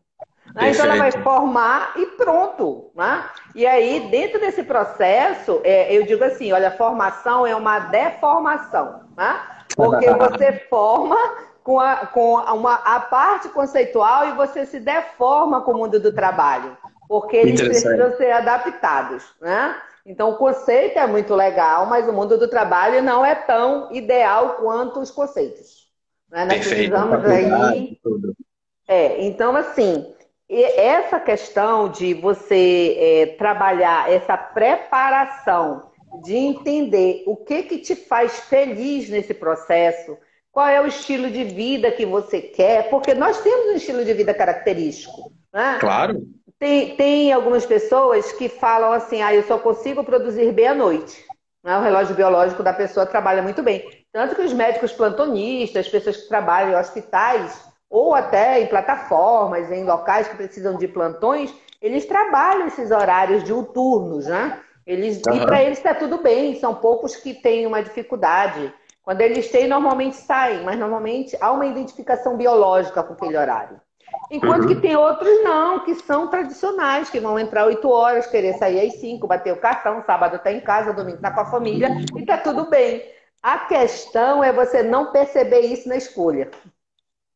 [0.54, 0.70] Né?
[0.70, 2.90] Então ela vai formar e pronto.
[2.96, 3.22] Né?
[3.54, 9.02] E aí, dentro desse processo, é, eu digo assim: olha, formação é uma deformação.
[9.14, 9.40] Né?
[9.78, 11.16] Porque você forma
[11.62, 16.12] com, a, com uma, a parte conceitual e você se deforma com o mundo do
[16.12, 16.76] trabalho.
[17.08, 19.24] Porque eles precisam ser adaptados.
[19.40, 19.76] Né?
[20.04, 24.56] Então, o conceito é muito legal, mas o mundo do trabalho não é tão ideal
[24.56, 25.86] quanto os conceitos.
[26.28, 26.44] Né?
[26.44, 28.00] Nós Perfeito, precisamos aí.
[28.88, 30.12] É, então, assim,
[30.50, 35.87] essa questão de você é, trabalhar essa preparação,
[36.22, 40.16] de entender o que, que te faz feliz nesse processo,
[40.50, 44.12] qual é o estilo de vida que você quer, porque nós temos um estilo de
[44.12, 45.32] vida característico.
[45.52, 45.78] Né?
[45.80, 46.20] Claro.
[46.58, 51.24] Tem, tem algumas pessoas que falam assim: ah, eu só consigo produzir bem à noite.
[51.62, 51.76] Né?
[51.78, 53.88] O relógio biológico da pessoa trabalha muito bem.
[54.12, 59.84] Tanto que os médicos plantonistas, pessoas que trabalham em hospitais, ou até em plataformas, em
[59.84, 64.60] locais que precisam de plantões, eles trabalham esses horários diuturnos, né?
[64.88, 65.34] Eles, uhum.
[65.34, 68.72] E para eles está tudo bem, são poucos que têm uma dificuldade.
[69.02, 73.78] Quando eles têm, normalmente saem, mas normalmente há uma identificação biológica com aquele horário.
[74.30, 74.68] Enquanto uhum.
[74.68, 78.94] que tem outros não, que são tradicionais, que vão entrar 8 horas, querer sair às
[78.94, 82.38] 5, bater o cartão, sábado tá em casa, domingo tá com a família, e tá
[82.38, 83.02] tudo bem.
[83.42, 86.50] A questão é você não perceber isso na escolha.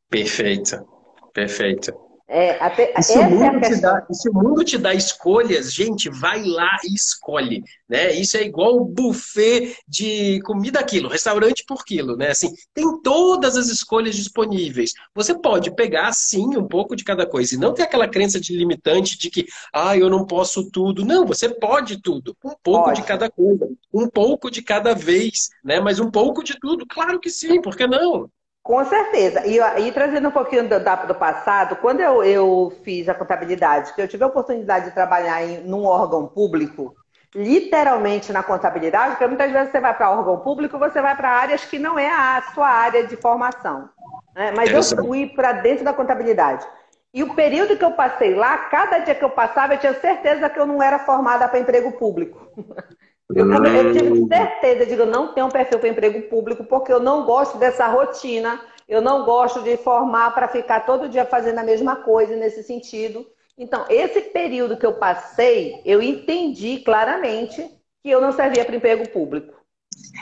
[0.09, 0.87] Perfeito,
[1.35, 1.93] perfeito.
[2.35, 5.71] É, até, e, se o mundo é te dá, se o mundo te dá escolhas,
[5.71, 8.11] gente, vai lá e escolhe, né?
[8.14, 12.31] Isso é igual o buffet de comida quilo, restaurante por quilo, né?
[12.31, 14.95] Assim, tem todas as escolhas disponíveis.
[15.14, 18.57] Você pode pegar, sim, um pouco de cada coisa e não ter aquela crença de
[18.57, 21.05] limitante de que, ah, eu não posso tudo.
[21.05, 23.03] Não, você pode tudo, um pouco pode.
[23.03, 25.81] de cada coisa, um pouco de cada vez, né?
[25.81, 28.31] Mas um pouco de tudo, claro que sim, por que não?
[28.62, 29.44] Com certeza.
[29.44, 34.01] E, e, trazendo um pouquinho do, do passado, quando eu, eu, fiz a contabilidade, que
[34.01, 36.94] eu tive a oportunidade de trabalhar em num órgão público,
[37.35, 41.64] literalmente na contabilidade, porque muitas vezes você vai para órgão público, você vai para áreas
[41.64, 43.88] que não é a sua área de formação.
[44.35, 44.53] Né?
[44.55, 46.64] Mas eu fui para dentro da contabilidade.
[47.12, 50.48] E o período que eu passei lá, cada dia que eu passava, eu tinha certeza
[50.48, 52.48] que eu não era formada para emprego público.
[53.30, 56.92] Eu, eu tive certeza de que eu não tenho um perfil para emprego público, porque
[56.92, 61.58] eu não gosto dessa rotina, eu não gosto de formar para ficar todo dia fazendo
[61.58, 63.26] a mesma coisa nesse sentido.
[63.56, 67.62] Então, esse período que eu passei, eu entendi claramente
[68.02, 69.62] que eu não servia para emprego público.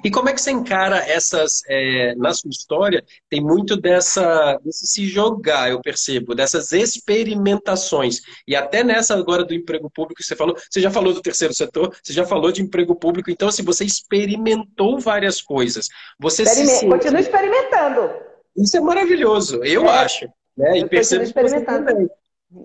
[0.04, 4.86] E como é que você encara essas, é, na sua história, tem muito dessa, desse
[4.86, 8.20] se jogar, eu percebo, dessas experimentações.
[8.46, 11.94] E até nessa agora do emprego público você falou, você já falou do terceiro setor,
[12.02, 15.88] você já falou de emprego público, então assim, você experimentou várias coisas.
[16.18, 16.78] Você Experiment...
[16.78, 16.88] se...
[16.88, 18.10] Continua experimentando.
[18.56, 19.98] Isso é maravilhoso, eu é.
[19.98, 20.26] acho.
[20.56, 20.78] Né?
[20.78, 22.10] E eu percebo experimentando.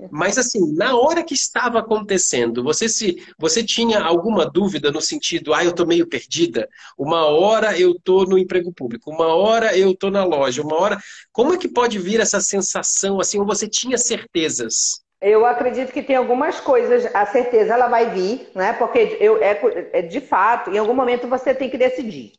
[0.09, 5.53] Mas assim, na hora que estava acontecendo, você se você tinha alguma dúvida no sentido,
[5.53, 6.67] ah, eu tô meio perdida.
[6.97, 10.97] Uma hora eu tô no emprego público, uma hora eu tô na loja, uma hora.
[11.31, 13.39] Como é que pode vir essa sensação assim?
[13.39, 15.03] Ou você tinha certezas?
[15.21, 18.73] Eu acredito que tem algumas coisas, a certeza ela vai vir, né?
[18.73, 19.59] Porque eu, é,
[19.93, 22.33] é de fato, em algum momento você tem que decidir,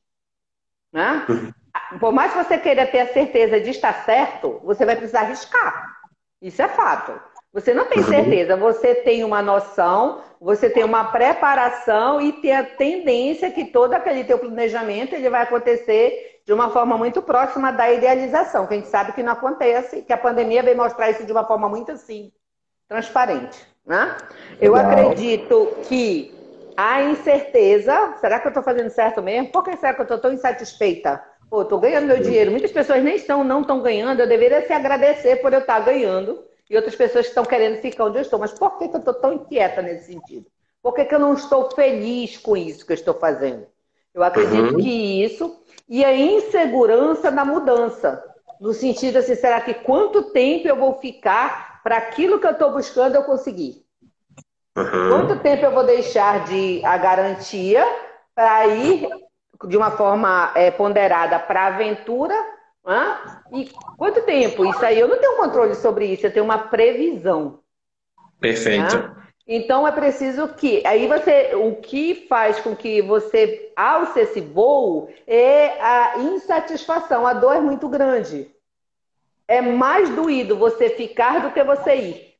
[0.92, 1.24] né?
[1.28, 1.98] Uhum.
[1.98, 5.96] Por mais que você queira ter a certeza de estar certo, você vai precisar arriscar.
[6.40, 7.18] Isso é fato.
[7.56, 8.08] Você não tem uhum.
[8.08, 13.94] certeza, você tem uma noção, você tem uma preparação e tem a tendência que todo
[13.94, 18.76] aquele teu planejamento ele vai acontecer de uma forma muito próxima da idealização, que a
[18.76, 21.92] gente sabe que não acontece, que a pandemia veio mostrar isso de uma forma muito
[21.92, 22.30] assim,
[22.86, 23.66] transparente.
[23.86, 24.14] Né?
[24.60, 26.34] Eu acredito que
[26.76, 29.50] a incerteza, será que eu estou fazendo certo mesmo?
[29.50, 31.24] Por que será que eu estou tão insatisfeita?
[31.48, 32.50] Pô, estou ganhando meu dinheiro.
[32.50, 34.20] Muitas pessoas nem estão, não estão ganhando.
[34.20, 36.44] Eu deveria se agradecer por eu estar ganhando.
[36.68, 38.38] E outras pessoas estão querendo ficar onde eu estou.
[38.38, 40.46] Mas por que, que eu estou tão inquieta nesse sentido?
[40.82, 43.66] Por que, que eu não estou feliz com isso que eu estou fazendo?
[44.14, 44.76] Eu acredito uhum.
[44.76, 45.62] que isso.
[45.88, 48.22] E a insegurança na mudança.
[48.60, 52.72] No sentido assim, será que quanto tempo eu vou ficar para aquilo que eu estou
[52.72, 53.84] buscando eu conseguir?
[54.76, 55.08] Uhum.
[55.08, 57.84] Quanto tempo eu vou deixar de a garantia
[58.34, 59.08] para ir
[59.64, 62.34] de uma forma é, ponderada para a aventura.
[62.86, 63.40] Né?
[63.52, 64.64] E quanto tempo?
[64.64, 67.58] Isso aí eu não tenho controle sobre isso, eu tenho uma previsão.
[68.38, 68.96] Perfeito.
[68.96, 69.16] Né?
[69.48, 70.86] Então é preciso que.
[70.86, 71.54] Aí você.
[71.54, 77.26] O que faz com que você alce esse voo é a insatisfação.
[77.26, 78.50] A dor é muito grande.
[79.48, 82.34] É mais doído você ficar do que você ir.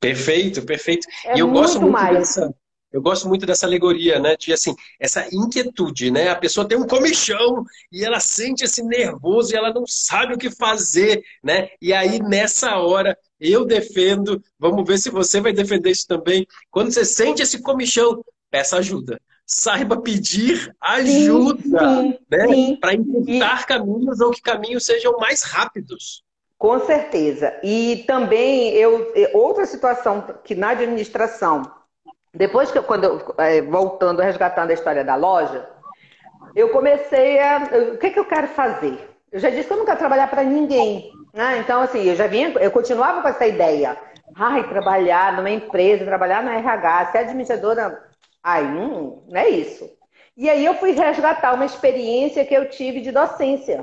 [0.00, 1.06] Perfeito, perfeito.
[1.24, 2.18] É e eu muito gosto muito mais.
[2.18, 2.54] dessa
[2.96, 4.36] eu gosto muito dessa alegoria, né?
[4.38, 6.30] De assim, essa inquietude, né?
[6.30, 10.38] A pessoa tem um comichão e ela sente esse nervoso e ela não sabe o
[10.38, 11.68] que fazer, né?
[11.78, 16.46] E aí, nessa hora, eu defendo, vamos ver se você vai defender isso também.
[16.70, 19.20] Quando você sente esse comichão, peça ajuda.
[19.44, 22.76] Saiba pedir ajuda, sim, né?
[22.80, 26.24] Para encurtar caminhos ou que caminhos sejam mais rápidos.
[26.56, 27.60] Com certeza.
[27.62, 31.75] E também eu outra situação que na administração
[32.36, 35.66] depois que eu, quando eu, é, voltando, resgatando a história da loja,
[36.54, 37.68] eu comecei a.
[37.94, 38.98] O que, que eu quero fazer?
[39.32, 41.10] Eu já disse que eu não quero trabalhar para ninguém.
[41.32, 41.58] Né?
[41.58, 43.96] Então, assim, eu já vinha, eu continuava com essa ideia.
[44.34, 48.02] Ai, trabalhar numa empresa, trabalhar na RH, ser administradora.
[48.42, 49.90] Ai, hum, não é isso.
[50.36, 53.82] E aí eu fui resgatar uma experiência que eu tive de docência.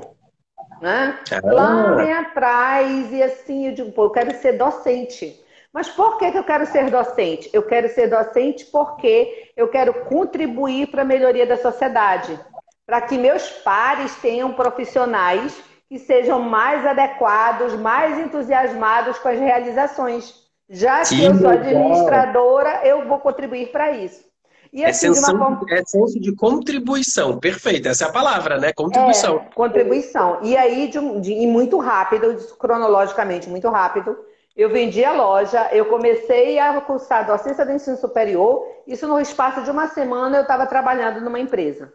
[0.80, 1.18] Né?
[1.32, 1.40] Ah.
[1.52, 5.43] Lá bem atrás, e assim, eu digo, pô, eu quero ser docente.
[5.74, 7.50] Mas por que, que eu quero ser docente?
[7.52, 12.38] Eu quero ser docente porque eu quero contribuir para a melhoria da sociedade,
[12.86, 15.52] para que meus pares tenham profissionais
[15.88, 20.32] que sejam mais adequados, mais entusiasmados com as realizações.
[20.70, 24.24] Já que, que eu sou administradora, eu vou contribuir para isso.
[24.72, 25.60] E assim, é, senso, uma...
[25.70, 28.72] é senso de contribuição, perfeito, essa é a palavra, né?
[28.72, 29.36] Contribuição.
[29.36, 30.38] É, contribuição.
[30.42, 34.16] E aí, de, de, e muito rápido, cronologicamente, muito rápido,
[34.56, 38.64] eu vendi a loja, eu comecei a cursar docência do ensino superior.
[38.86, 41.92] Isso no espaço de uma semana eu estava trabalhando numa empresa.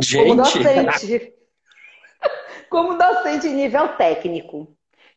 [0.00, 0.24] Gente!
[0.28, 1.34] Como docente.
[2.70, 4.68] como docente em nível técnico.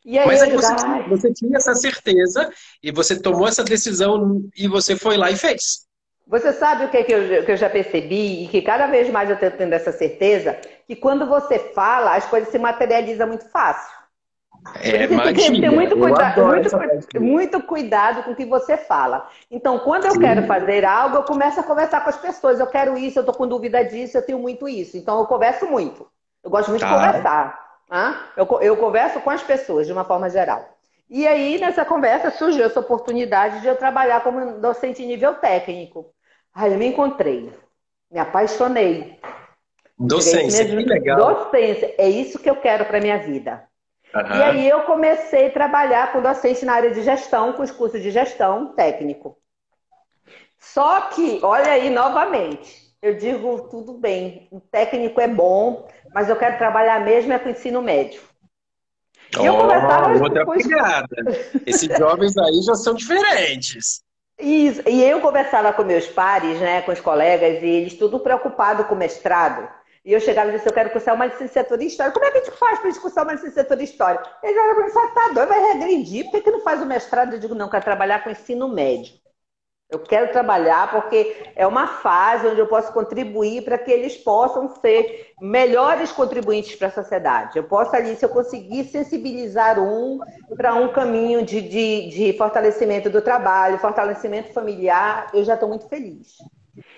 [0.04, 2.50] E aí Mas aí você, tinha, você tinha essa certeza
[2.82, 5.86] e você tomou essa decisão e você foi lá e fez.
[6.26, 9.28] Você sabe o que, que, eu, que eu já percebi e que cada vez mais
[9.28, 10.58] eu estou tendo essa certeza?
[10.86, 14.01] Que quando você fala, as coisas se materializam muito fácil.
[14.80, 19.28] É, você tem que ter muito cuidado, muito, muito, cuidado com o que você fala.
[19.50, 20.20] Então, quando eu Sim.
[20.20, 22.60] quero fazer algo, eu começo a conversar com as pessoas.
[22.60, 24.96] Eu quero isso, eu estou com dúvida disso, eu tenho muito isso.
[24.96, 26.06] Então, eu converso muito.
[26.44, 26.88] Eu gosto muito tá.
[26.88, 27.62] de conversar.
[28.36, 30.76] Eu, eu converso com as pessoas, de uma forma geral.
[31.10, 36.06] E aí, nessa conversa, surgiu essa oportunidade de eu trabalhar como docente em nível técnico.
[36.54, 37.52] Aí eu me encontrei,
[38.10, 39.18] me apaixonei.
[39.98, 41.18] Docência, que legal.
[41.18, 43.68] Docência, é isso que eu quero para minha vida.
[44.14, 44.36] Uhum.
[44.36, 48.02] E aí eu comecei a trabalhar com docente na área de gestão, com os cursos
[48.02, 49.38] de gestão técnico.
[50.58, 56.36] Só que, olha aí novamente, eu digo tudo bem, o técnico é bom, mas eu
[56.36, 58.22] quero trabalhar mesmo é com o ensino médio.
[59.40, 60.52] Eu conversava outra com...
[60.52, 61.16] pegada.
[61.66, 64.02] Esses jovens aí já são diferentes.
[64.38, 64.82] Isso.
[64.86, 68.94] E eu conversava com meus pares, né, com os colegas, e eles tudo preocupados com
[68.94, 69.68] o mestrado.
[70.04, 72.12] E eu chegava e disse, eu quero cursar uma licenciatura em História.
[72.12, 74.20] Como é que a gente faz para cursar uma licenciatura em História?
[74.42, 76.24] Ele olha para mim e tá doido, vai regredir.
[76.24, 77.34] Por que, que não faz o mestrado?
[77.34, 79.14] Eu digo, não, quero trabalhar com ensino médio.
[79.92, 84.66] Eu quero trabalhar porque é uma fase onde eu posso contribuir para que eles possam
[84.76, 87.58] ser melhores contribuintes para a sociedade.
[87.58, 90.18] Eu posso ali, se eu conseguir sensibilizar um
[90.56, 95.86] para um caminho de, de, de fortalecimento do trabalho, fortalecimento familiar, eu já estou muito
[95.86, 96.38] feliz.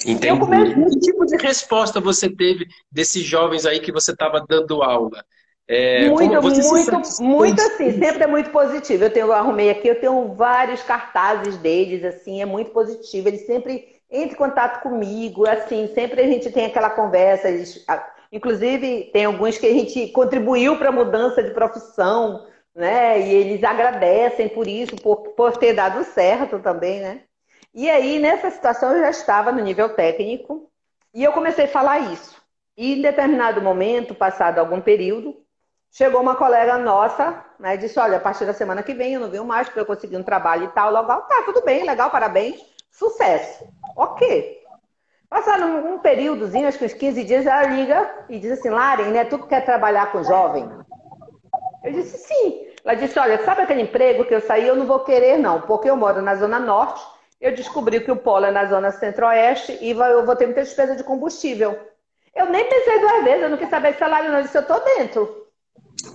[0.07, 0.91] Entendi.
[0.91, 5.25] Que tipo de resposta você teve desses jovens aí que você estava dando aula?
[5.67, 9.05] É, muito, muito, muito assim, sempre é muito positivo.
[9.05, 13.29] Eu tenho, eu arrumei aqui, eu tenho vários cartazes deles, assim, é muito positivo.
[13.29, 17.49] Eles sempre entram em contato comigo, assim, sempre a gente tem aquela conversa.
[17.49, 17.83] Eles,
[18.31, 23.27] inclusive, tem alguns que a gente contribuiu para a mudança de profissão, né?
[23.27, 27.23] E eles agradecem por isso, por, por ter dado certo também, né?
[27.75, 30.71] E aí, nessa situação, eu já estava no nível técnico
[31.13, 32.41] e eu comecei a falar isso.
[32.77, 35.37] E em determinado momento, passado algum período,
[35.91, 39.29] chegou uma colega nossa, né, disse, olha, a partir da semana que vem eu não
[39.29, 42.61] venho mais, porque eu consegui um trabalho e tal, logo, tá, tudo bem, legal, parabéns,
[42.93, 43.67] sucesso.
[43.97, 44.63] Ok.
[45.29, 49.11] Passaram um, um períodozinho, acho que uns 15 dias, ela liga e diz assim, Laren,
[49.11, 50.71] né, tu quer trabalhar com jovem?
[51.83, 52.69] Eu disse, sim.
[52.85, 54.69] Ela disse, olha, sabe aquele emprego que eu saí?
[54.69, 58.17] Eu não vou querer, não, porque eu moro na Zona Norte, eu descobri que o
[58.17, 61.79] polo é na Zona Centro-Oeste e eu vou ter muita despesa de combustível.
[62.35, 64.39] Eu nem pensei duas vezes, eu não quis saber de salário, não.
[64.39, 65.45] Eu disse, eu tô dentro.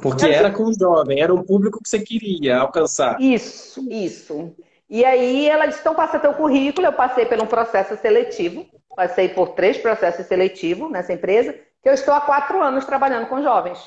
[0.01, 3.19] Porque era com jovem, era um público que você queria alcançar.
[3.21, 4.53] Isso, isso.
[4.89, 6.87] E aí ela disse, então passa teu currículo.
[6.87, 8.65] Eu passei por um processo seletivo,
[8.95, 13.41] passei por três processos seletivos nessa empresa, que eu estou há quatro anos trabalhando com
[13.41, 13.79] jovens.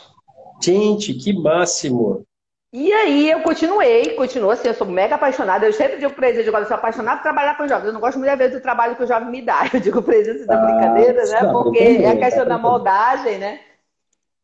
[0.63, 2.25] Gente, que máximo!
[2.73, 5.67] E aí eu continuei, continuo assim, eu sou mega apaixonada.
[5.67, 7.89] Eu sempre digo para eles, eu digo, eu sou apaixonada por trabalhar com jovens.
[7.89, 9.69] Eu não gosto muitas vezes do trabalho que o jovem me dá.
[9.75, 11.53] Eu digo para eles isso é ah, brincadeira, né?
[11.53, 13.61] Porque é a questão da moldagem, né?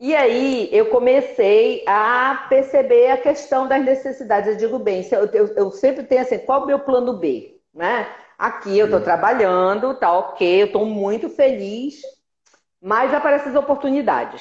[0.01, 4.51] E aí eu comecei a perceber a questão das necessidades.
[4.51, 7.59] Eu digo, bem, eu, eu, eu sempre tenho assim, qual é o meu plano B?
[7.75, 8.07] Né?
[8.39, 12.01] Aqui eu estou trabalhando, tá ok, eu estou muito feliz,
[12.81, 14.41] mas aparecem as oportunidades.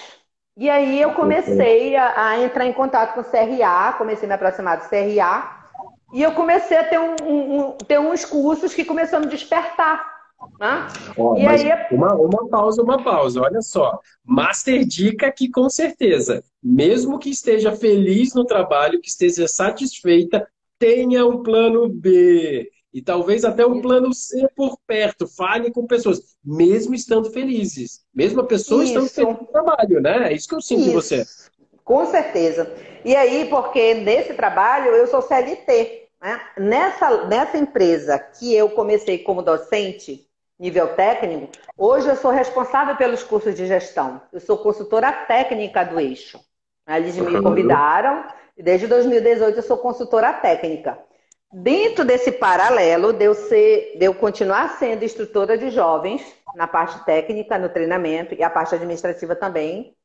[0.58, 4.34] E aí eu comecei a, a, entrar em contato com o CRA, comecei a me
[4.34, 5.56] aproximar do CRA,
[6.12, 10.18] e eu comecei a ter, um, um, ter uns cursos que começaram a me despertar.
[10.60, 10.88] Né?
[11.16, 11.70] Oh, e aí...
[11.92, 14.00] uma, uma pausa, uma pausa, olha só.
[14.26, 20.48] Master dica que com certeza, mesmo que esteja feliz no trabalho, que esteja satisfeita,
[20.80, 22.68] tenha um plano B.
[22.94, 28.02] E talvez até um plano C por perto, fale com pessoas, mesmo estando felizes.
[28.14, 28.94] Mesmo a pessoa isso.
[28.94, 30.32] estando feliz no trabalho, né?
[30.32, 30.90] É isso que eu sinto isso.
[30.90, 31.26] de você.
[31.84, 32.74] Com certeza.
[33.06, 36.08] E aí, porque nesse trabalho eu sou CLT.
[36.22, 36.42] Né?
[36.58, 40.28] Nessa, nessa empresa que eu comecei como docente,
[40.60, 44.22] nível técnico, hoje eu sou responsável pelos cursos de gestão.
[44.34, 46.40] Eu sou consultora técnica do eixo.
[46.88, 48.26] Eles me convidaram
[48.58, 50.98] e desde 2018 eu sou consultora técnica.
[51.52, 56.22] Dentro desse paralelo, de eu, ser, de eu continuar sendo instrutora de jovens,
[56.56, 59.96] na parte técnica, no treinamento, e a parte administrativa também,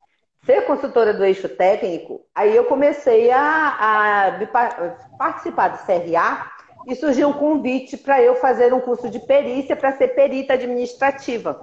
[0.45, 6.49] ser consultora do eixo técnico, aí eu comecei a, a participar do CRA
[6.87, 11.59] e surgiu um convite para eu fazer um curso de perícia para ser perita administrativa.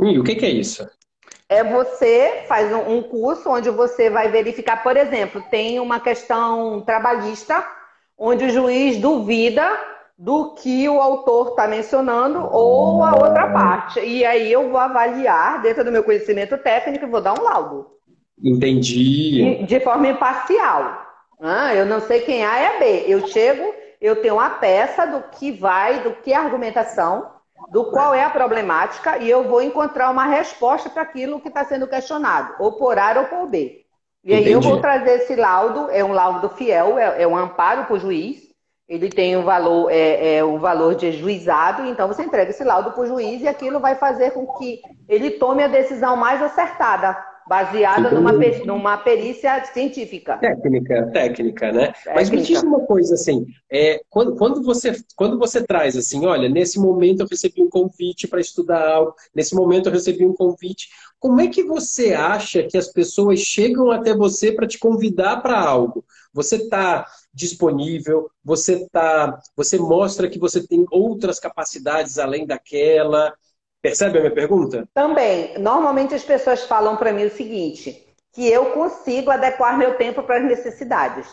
[0.00, 0.88] E o que, que, é isso?
[1.48, 7.64] É você faz um curso onde você vai verificar, por exemplo, tem uma questão trabalhista
[8.18, 9.78] onde o juiz duvida
[10.18, 14.00] do que o autor está mencionando ou a outra parte.
[14.00, 17.86] E aí eu vou avaliar dentro do meu conhecimento técnico e vou dar um laudo.
[18.42, 19.64] Entendi.
[19.64, 21.06] De forma imparcial.
[21.40, 23.04] Ah, eu não sei quem A é B.
[23.06, 27.30] Eu chego, eu tenho uma peça do que vai, do que é a argumentação,
[27.70, 31.64] do qual é a problemática, e eu vou encontrar uma resposta para aquilo que está
[31.64, 33.84] sendo questionado, ou por A ou por B.
[34.24, 34.52] E aí Entendi.
[34.52, 37.98] eu vou trazer esse laudo, é um laudo fiel, é, é um amparo para o
[37.98, 38.48] juiz.
[38.88, 42.92] Ele tem um valor, é, é um valor de juizado, então você entrega esse laudo
[42.92, 47.16] para o juiz e aquilo vai fazer com que ele tome a decisão mais acertada,
[47.48, 48.32] baseada numa,
[48.64, 50.36] numa perícia científica.
[50.38, 51.86] Técnica, técnica, né?
[51.86, 52.12] Técnica.
[52.14, 56.48] Mas me diz uma coisa assim, é, quando, quando, você, quando você traz assim, olha,
[56.48, 60.88] nesse momento eu recebi um convite para estudar algo, nesse momento eu recebi um convite,
[61.18, 65.58] como é que você acha que as pessoas chegam até você para te convidar para
[65.58, 66.04] algo?
[66.32, 68.30] Você está disponível?
[68.44, 73.32] Você tá, você mostra que você tem outras capacidades além daquela?
[73.80, 74.88] Percebe a minha pergunta?
[74.92, 75.58] Também.
[75.58, 80.38] Normalmente as pessoas falam para mim o seguinte: que eu consigo adequar meu tempo para
[80.38, 81.28] as necessidades.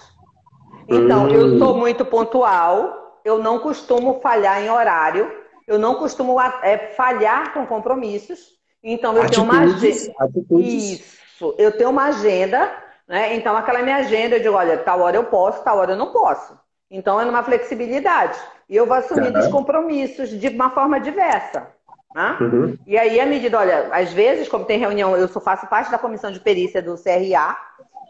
[0.88, 1.30] Então, hum.
[1.30, 5.32] eu sou muito pontual, eu não costumo falhar em horário,
[5.68, 8.56] eu não costumo é, falhar com compromissos.
[8.84, 10.62] Então, eu atitudes, tenho uma agenda.
[10.62, 11.56] Isso.
[11.58, 12.72] Eu tenho uma agenda,
[13.08, 13.36] né?
[13.36, 16.12] Então, aquela minha agenda, eu digo, olha, tal hora eu posso, tal hora eu não
[16.12, 16.58] posso.
[16.90, 18.38] Então, é numa flexibilidade.
[18.70, 19.46] E eu vou assumindo uhum.
[19.46, 21.75] os compromissos de uma forma diversa.
[22.16, 22.38] Né?
[22.40, 22.78] Uhum.
[22.88, 25.98] E aí, à medida, olha, às vezes, como tem reunião, eu sou, faço parte da
[25.98, 27.58] comissão de perícia do CRA.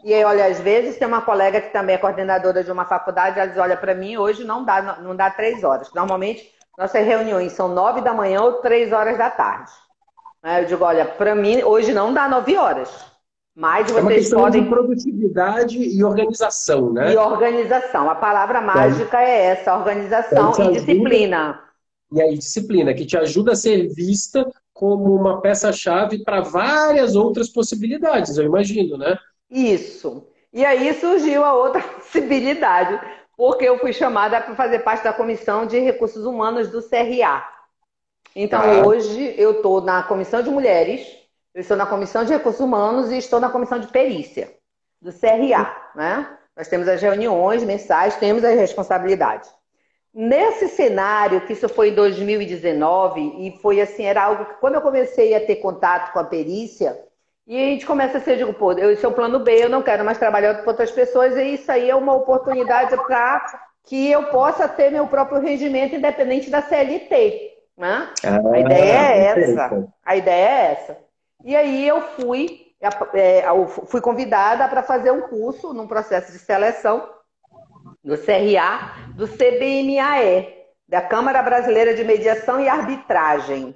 [0.04, 3.40] E aí, olha, às vezes tem uma colega que também é coordenadora de uma faculdade,
[3.40, 5.92] ela diz, olha, para mim hoje não dá, não dá três horas.
[5.92, 6.48] Normalmente,
[6.78, 9.72] nossas reuniões são nove da manhã ou três horas da tarde.
[10.40, 10.62] Né?
[10.62, 12.88] Eu digo, olha, para mim hoje não dá nove horas.
[13.56, 14.62] Mas vocês é uma questão podem.
[14.62, 17.12] De produtividade e organização, né?
[17.12, 18.08] E organização.
[18.08, 21.65] A palavra mágica é essa: organização e disciplina.
[22.12, 27.48] E aí, disciplina, que te ajuda a ser vista como uma peça-chave para várias outras
[27.48, 29.16] possibilidades, eu imagino, né?
[29.50, 30.26] Isso.
[30.52, 33.00] E aí surgiu a outra possibilidade,
[33.36, 37.46] porque eu fui chamada para fazer parte da comissão de recursos humanos do CRA.
[38.34, 38.86] Então, ah.
[38.86, 41.06] hoje eu estou na comissão de mulheres,
[41.54, 44.52] Eu estou na comissão de recursos humanos e estou na comissão de perícia
[45.00, 46.36] do CRA, né?
[46.54, 49.50] Nós temos as reuniões mensais, temos as responsabilidades.
[50.18, 54.80] Nesse cenário, que isso foi em 2019, e foi assim, era algo que quando eu
[54.80, 56.98] comecei a ter contato com a perícia,
[57.46, 59.82] e a gente começa a ser, digo, pô, esse é o plano B, eu não
[59.82, 64.30] quero mais trabalhar com outras pessoas, e isso aí é uma oportunidade para que eu
[64.30, 67.52] possa ter meu próprio rendimento independente da CLT.
[67.76, 68.08] Né?
[68.24, 69.88] Ah, a ideia é essa.
[70.02, 70.98] A ideia é essa.
[71.44, 72.72] E aí eu fui,
[73.12, 77.06] é, eu fui convidada para fazer um curso num processo de seleção
[78.06, 80.54] do CRA, do CBMAE,
[80.88, 83.74] da Câmara Brasileira de Mediação e Arbitragem.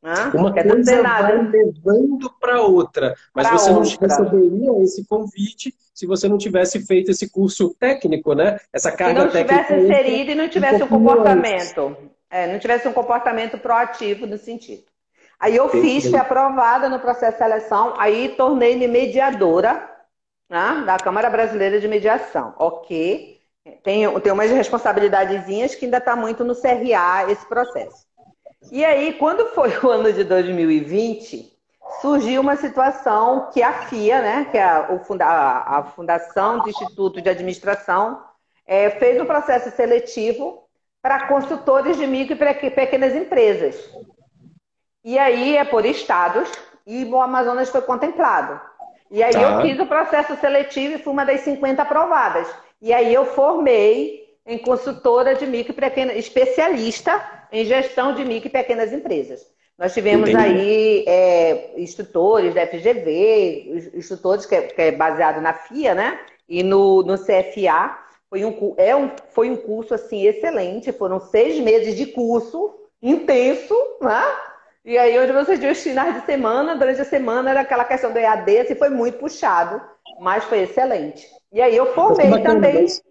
[0.00, 0.14] Né?
[0.32, 4.06] Uma é coisa vai levando para outra, mas pra você não outra.
[4.06, 8.58] receberia esse convite se você não tivesse feito esse curso técnico, né?
[8.72, 9.64] Essa carga técnica.
[9.64, 11.96] Se não tivesse inserido e não tivesse um, um comportamento,
[12.30, 14.84] é, não tivesse um comportamento proativo no sentido.
[15.38, 19.88] Aí eu fiz, fui aprovada no processo de seleção, aí tornei-me mediadora
[20.48, 22.54] né, da Câmara Brasileira de Mediação.
[22.58, 23.41] Ok.
[23.82, 28.06] Tem, tem umas responsabilidadezinhas que ainda está muito no CRA esse processo.
[28.70, 31.52] E aí, quando foi o ano de 2020,
[32.00, 34.86] surgiu uma situação que a FIA, né, que é a,
[35.66, 38.22] a Fundação do Instituto de Administração,
[38.66, 40.62] é, fez um processo seletivo
[41.00, 43.76] para consultores de micro e pequenas empresas.
[45.04, 46.48] E aí é por estados,
[46.86, 48.60] e o Amazonas foi contemplado.
[49.10, 49.40] E aí tá.
[49.40, 52.48] eu fiz o processo seletivo e fui uma das 50 aprovadas.
[52.82, 58.48] E aí eu formei em consultora de micro e pequena, especialista em gestão de micro
[58.48, 59.46] e pequenas empresas.
[59.78, 60.44] Nós tivemos Entendi.
[60.44, 66.20] aí é, instrutores da FGV, instrutores que é, que é, baseado na FIA, né?
[66.48, 67.98] E no, no CFA.
[68.28, 73.74] Foi um, é um, foi um curso assim excelente, foram seis meses de curso intenso,
[74.00, 74.22] né?
[74.84, 78.10] E aí, onde você tinha os finais de semana, durante a semana era aquela questão
[78.12, 79.80] do EAD, assim, foi muito puxado,
[80.20, 81.26] mas foi excelente.
[81.52, 82.82] E aí eu formei também.
[82.82, 83.02] Mas,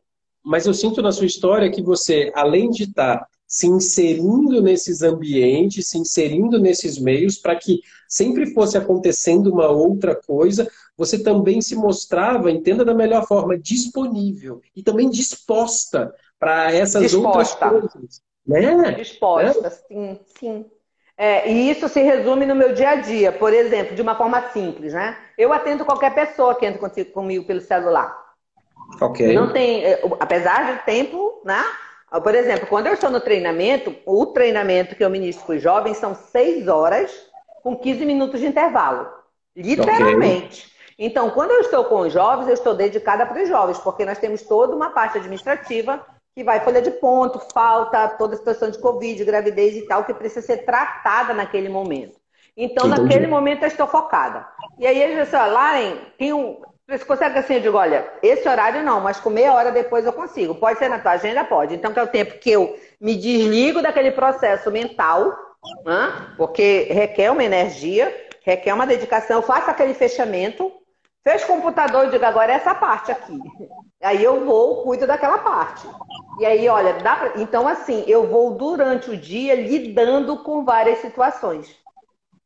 [0.43, 5.01] mas eu sinto na sua história que você, além de estar tá se inserindo nesses
[5.01, 11.61] ambientes, se inserindo nesses meios, para que sempre fosse acontecendo uma outra coisa, você também
[11.61, 17.65] se mostrava, entenda da melhor forma, disponível e também disposta para essas disposta.
[17.69, 18.21] outras coisas.
[18.47, 18.91] Né?
[18.93, 19.69] Disposta, é?
[19.69, 20.65] sim, sim.
[21.23, 24.41] É, e isso se resume no meu dia a dia, por exemplo, de uma forma
[24.49, 25.15] simples, né?
[25.37, 28.33] Eu atendo qualquer pessoa que entra comigo pelo celular.
[28.99, 29.31] Ok.
[29.31, 31.63] Não tem, é, apesar do tempo, né?
[32.23, 35.97] Por exemplo, quando eu estou no treinamento, o treinamento que eu ministro para os jovens
[35.97, 37.11] são seis horas
[37.61, 39.07] com 15 minutos de intervalo.
[39.55, 40.65] Literalmente.
[40.65, 40.71] Okay.
[40.97, 44.17] Então, quando eu estou com os jovens, eu estou dedicada para os jovens, porque nós
[44.17, 46.03] temos toda uma parte administrativa
[46.35, 50.13] que vai folha de ponto, falta, toda a situação de Covid, gravidez e tal, que
[50.13, 52.19] precisa ser tratada naquele momento.
[52.55, 53.01] Então, Entendi.
[53.01, 54.47] naquele momento, eu estou focada.
[54.77, 56.61] E aí, eles dizem assim, Laren, tem um,
[56.97, 60.11] você consegue assim, eu digo, olha, esse horário não, mas com meia hora depois eu
[60.11, 60.55] consigo.
[60.55, 61.43] Pode ser na tua agenda?
[61.43, 61.75] Pode.
[61.75, 65.33] Então, que é o tempo que eu me desligo daquele processo mental,
[65.85, 66.33] né?
[66.35, 68.13] porque requer uma energia,
[68.43, 69.37] requer uma dedicação.
[69.37, 70.71] Eu faço aquele fechamento,
[71.23, 73.39] fecho o computador e digo, agora é essa parte aqui.
[74.01, 75.87] Aí eu vou, cuido daquela parte.
[76.39, 77.33] E aí, olha, dá pra...
[77.35, 81.75] então assim, eu vou durante o dia lidando com várias situações.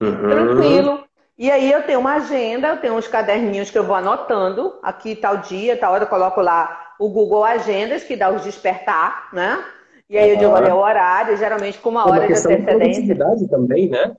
[0.02, 0.30] Uhum.
[0.30, 1.06] Tranquilo,
[1.38, 5.16] e aí eu tenho uma agenda, eu tenho uns caderninhos que eu vou anotando, aqui
[5.16, 9.64] tal dia, tal hora eu coloco lá o Google Agendas, que dá os despertar, né?
[10.10, 13.16] E aí eu digo, olha, é o horário, geralmente com uma é hora de antecedência.
[13.38, 14.16] De também, né?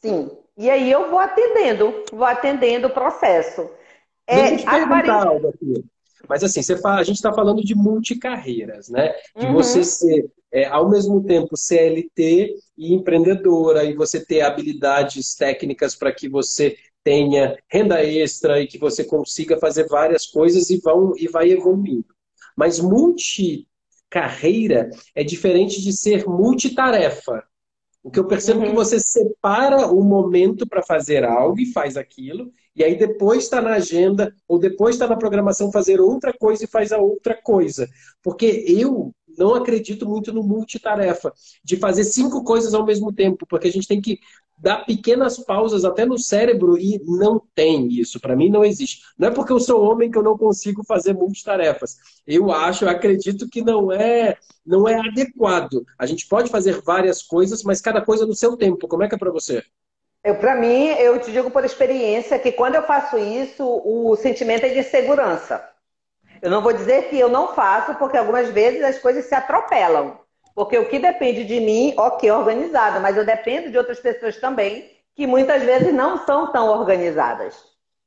[0.00, 0.30] Sim.
[0.58, 3.70] E aí eu vou atendendo, vou atendendo o processo.
[4.26, 5.84] É, Deixa eu te perguntar aqui.
[6.28, 9.12] Mas assim, você fala, a gente está falando de multicarreiras, né?
[9.36, 9.54] De uhum.
[9.54, 16.12] você ser, é, ao mesmo tempo, CLT e empreendedora, e você ter habilidades técnicas para
[16.12, 21.28] que você tenha renda extra e que você consiga fazer várias coisas e, vão, e
[21.28, 22.08] vai evoluindo.
[22.56, 27.44] Mas multicarreira é diferente de ser multitarefa.
[28.02, 28.74] O que eu percebo é que uhum.
[28.74, 33.74] você separa o momento para fazer algo e faz aquilo, e aí depois está na
[33.74, 37.88] agenda, ou depois está na programação fazer outra coisa e faz a outra coisa.
[38.22, 41.32] Porque eu não acredito muito no multitarefa,
[41.64, 44.20] de fazer cinco coisas ao mesmo tempo, porque a gente tem que
[44.56, 48.20] dar pequenas pausas até no cérebro e não tem isso.
[48.20, 49.02] Para mim não existe.
[49.18, 51.96] Não é porque eu sou homem que eu não consigo fazer multitarefas.
[52.26, 55.84] Eu acho, eu acredito que não é, não é adequado.
[55.98, 58.88] A gente pode fazer várias coisas, mas cada coisa no seu tempo.
[58.88, 59.62] Como é que é para você?
[60.24, 64.66] Eu, para mim, eu te digo por experiência que quando eu faço isso, o sentimento
[64.66, 65.64] é de segurança.
[66.42, 70.18] Eu não vou dizer que eu não faço, porque algumas vezes as coisas se atropelam.
[70.54, 74.90] Porque o que depende de mim, ok, organizado, mas eu dependo de outras pessoas também
[75.14, 77.56] que muitas vezes não são tão organizadas.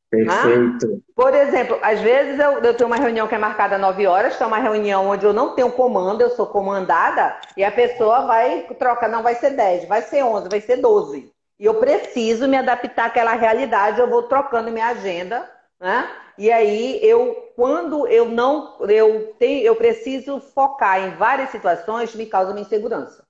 [0.10, 0.88] Perfeito.
[0.88, 1.00] Né?
[1.16, 4.44] Por exemplo, às vezes eu, eu, tenho uma reunião que é marcada 9 horas, que
[4.44, 8.64] é uma reunião onde eu não tenho comando, eu sou comandada, e a pessoa vai
[8.78, 11.32] trocar, não vai ser 10, vai ser 11, vai ser 12.
[11.62, 15.48] E eu preciso me adaptar àquela realidade, eu vou trocando minha agenda,
[15.80, 16.10] né?
[16.36, 22.26] E aí eu, quando eu não, eu tenho, eu preciso focar em várias situações, me
[22.26, 23.24] causa uma insegurança.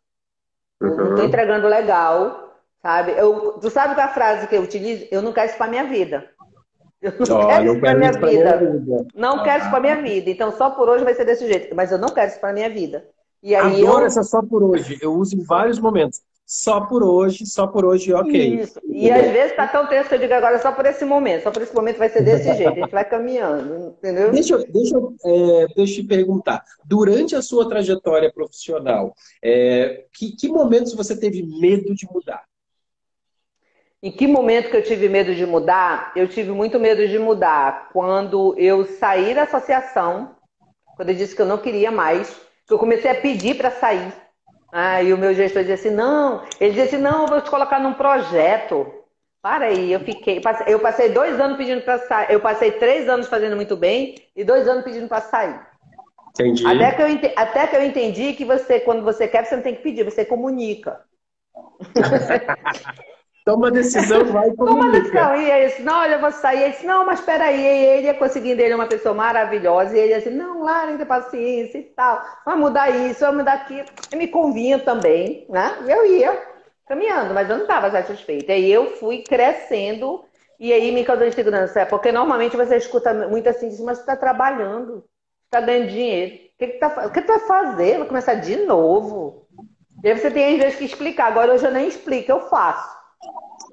[0.82, 0.90] Uhum.
[0.90, 3.12] Eu não estou entregando legal, sabe?
[3.18, 5.06] Eu, tu sabe qual é a frase que eu utilizo?
[5.12, 6.30] Eu não quero isso para minha vida.
[7.02, 8.28] Eu não oh, quero isso para minha, vida.
[8.30, 9.08] minha vida.
[9.14, 9.44] Não ah.
[9.44, 10.30] quero isso para minha vida.
[10.30, 11.76] Então só por hoje vai ser desse jeito.
[11.76, 13.06] Mas eu não quero isso para minha vida.
[13.44, 14.06] E aí Adoro eu...
[14.06, 14.98] essa só por hoje.
[15.02, 18.62] Eu uso em vários momentos só por hoje, só por hoje, ok.
[18.62, 18.80] Isso.
[18.86, 21.52] E às vezes tá tão tenso que eu digo agora só por esse momento, só
[21.52, 24.32] por esse momento vai ser desse jeito, a gente vai caminhando, entendeu?
[24.32, 30.50] Deixa, deixa, é, deixa eu te perguntar, durante a sua trajetória profissional, é, que, que
[30.50, 32.44] momentos você teve medo de mudar?
[34.04, 36.12] Em que momento que eu tive medo de mudar?
[36.16, 40.36] Eu tive muito medo de mudar quando eu saí da associação,
[40.96, 42.36] quando eu disse que eu não queria mais,
[42.68, 44.12] que eu comecei a pedir para sair.
[45.04, 46.44] E o meu gestor dizia assim, não.
[46.60, 48.92] Ele dizia assim, não, eu vou te colocar num projeto.
[49.42, 50.42] Para aí, eu fiquei.
[50.68, 52.32] Eu passei dois anos pedindo para sair.
[52.32, 55.60] Eu passei três anos fazendo muito bem e dois anos pedindo para sair.
[56.30, 56.66] Entendi.
[56.66, 59.76] Até que, eu, até que eu entendi que você, quando você quer, você não tem
[59.76, 61.02] que pedir, você comunica.
[63.44, 65.36] Toma decisão, vai e Toma decisão.
[65.36, 65.82] E é isso.
[65.82, 66.64] Não, olha, eu vou sair.
[66.64, 67.62] Ele disse, não, mas espera aí.
[67.62, 69.96] E ele ia conseguindo, ele é uma pessoa maravilhosa.
[69.96, 72.22] E ele disse, não, Lara, tem paciência e tal.
[72.46, 73.88] Vai mudar isso, vai mudar aquilo.
[74.12, 75.76] E me convinha também, né?
[75.88, 76.40] Eu ia
[76.88, 78.54] caminhando, mas eu não estava satisfeita.
[78.54, 80.24] E eu fui crescendo
[80.60, 81.82] e aí me causou insegurança.
[81.82, 85.04] É porque normalmente você escuta muito assim, mas você está trabalhando,
[85.46, 86.36] está ganhando dinheiro.
[86.36, 87.98] O que, que, tá, o que tu vai fazer?
[87.98, 89.48] Vai começar de novo.
[90.04, 91.26] E aí você tem às vezes que explicar.
[91.26, 93.01] Agora hoje eu nem explico, eu faço.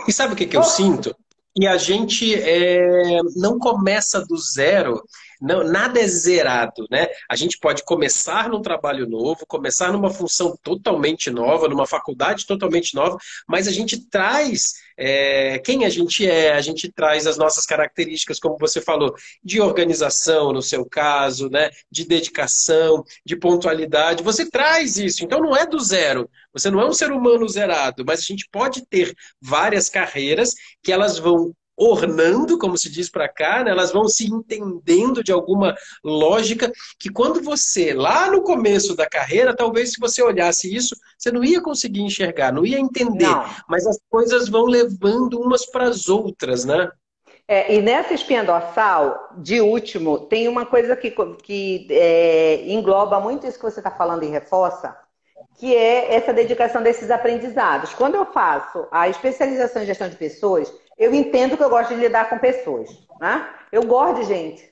[0.09, 1.15] E sabe o que, que eu sinto?
[1.55, 5.03] E a gente é, não começa do zero,
[5.41, 7.07] não, nada é zerado, né?
[7.29, 12.95] A gente pode começar num trabalho novo, começar numa função totalmente nova, numa faculdade totalmente
[12.95, 13.17] nova,
[13.47, 18.41] mas a gente traz é, quem a gente é, a gente traz as nossas características,
[18.41, 19.15] como você falou,
[19.45, 21.71] de organização, no seu caso, né?
[21.91, 24.25] De dedicação, de pontualidade.
[24.25, 26.29] Você traz isso, então não é do zero.
[26.53, 30.91] Você não é um ser humano zerado, mas a gente pode ter várias carreiras que
[30.91, 33.71] elas vão ornando, como se diz para cá, né?
[33.71, 39.55] elas vão se entendendo de alguma lógica que quando você, lá no começo da carreira,
[39.55, 43.45] talvez se você olhasse isso, você não ia conseguir enxergar, não ia entender, não.
[43.69, 46.91] mas as coisas vão levando umas para as outras, né?
[47.51, 53.47] É, e nessa espinha dorsal, de último, tem uma coisa que, que é, engloba muito
[53.47, 54.95] isso que você está falando e reforça,
[55.59, 57.95] que é essa dedicação desses aprendizados.
[57.95, 62.01] Quando eu faço a especialização em gestão de pessoas, eu entendo que eu gosto de
[62.01, 62.91] lidar com pessoas,
[63.21, 63.49] né?
[63.71, 64.69] Eu gosto de gente.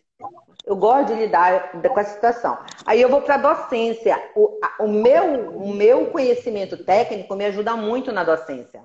[0.64, 2.58] Eu gosto de lidar com a situação.
[2.84, 4.20] Aí eu vou para a docência.
[4.34, 8.82] O, o, meu, o meu conhecimento técnico me ajuda muito na docência.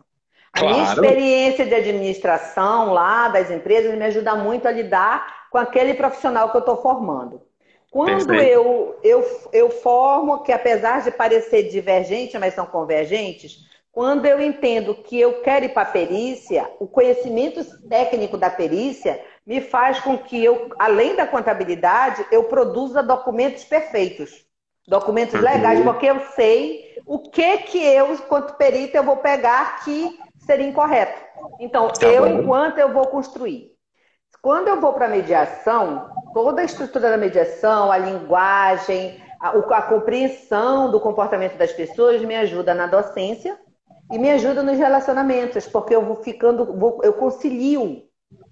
[0.54, 0.76] A claro.
[0.76, 6.52] minha experiência de administração lá das empresas me ajuda muito a lidar com aquele profissional
[6.52, 7.42] que eu estou formando.
[7.90, 14.40] Quando eu, eu, eu formo, que apesar de parecer divergente, mas são convergentes, quando eu
[14.40, 20.00] entendo que eu quero ir para a perícia, o conhecimento técnico da perícia me faz
[20.00, 24.46] com que eu, além da contabilidade, eu produza documentos perfeitos,
[24.88, 25.42] documentos uhum.
[25.42, 30.68] legais, porque eu sei o que que eu, quanto perito, eu vou pegar que seria
[30.68, 31.22] incorreto.
[31.60, 32.42] Então, tá eu, bom.
[32.42, 33.72] enquanto eu vou construir.
[34.42, 39.82] Quando eu vou para a mediação, toda a estrutura da mediação, a linguagem, a, a
[39.82, 43.60] compreensão do comportamento das pessoas me ajuda na docência,
[44.12, 48.04] e me ajuda nos relacionamentos, porque eu vou ficando, vou, eu concilio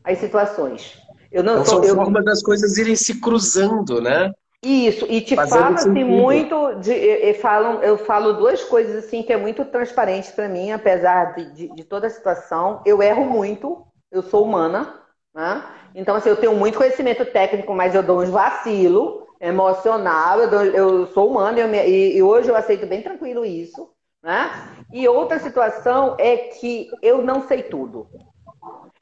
[0.03, 0.97] as situações.
[1.31, 1.95] Eu não então, sou, são eu...
[1.95, 4.31] formas das coisas irem se cruzando, né?
[4.61, 6.91] Isso, e te fala assim muito de.
[6.91, 11.53] Eu, falam, eu falo duas coisas assim que é muito transparente para mim, apesar de,
[11.53, 12.81] de, de, toda a situação.
[12.85, 14.95] Eu erro muito, eu sou humana,
[15.33, 15.63] né?
[15.95, 20.65] Então, assim, eu tenho muito conhecimento técnico, mas eu dou uns vacilo emocional, eu, dou,
[20.65, 23.89] eu sou humana eu me, e, e hoje eu aceito bem tranquilo isso.
[24.21, 24.51] Né?
[24.91, 28.07] E outra situação é que eu não sei tudo.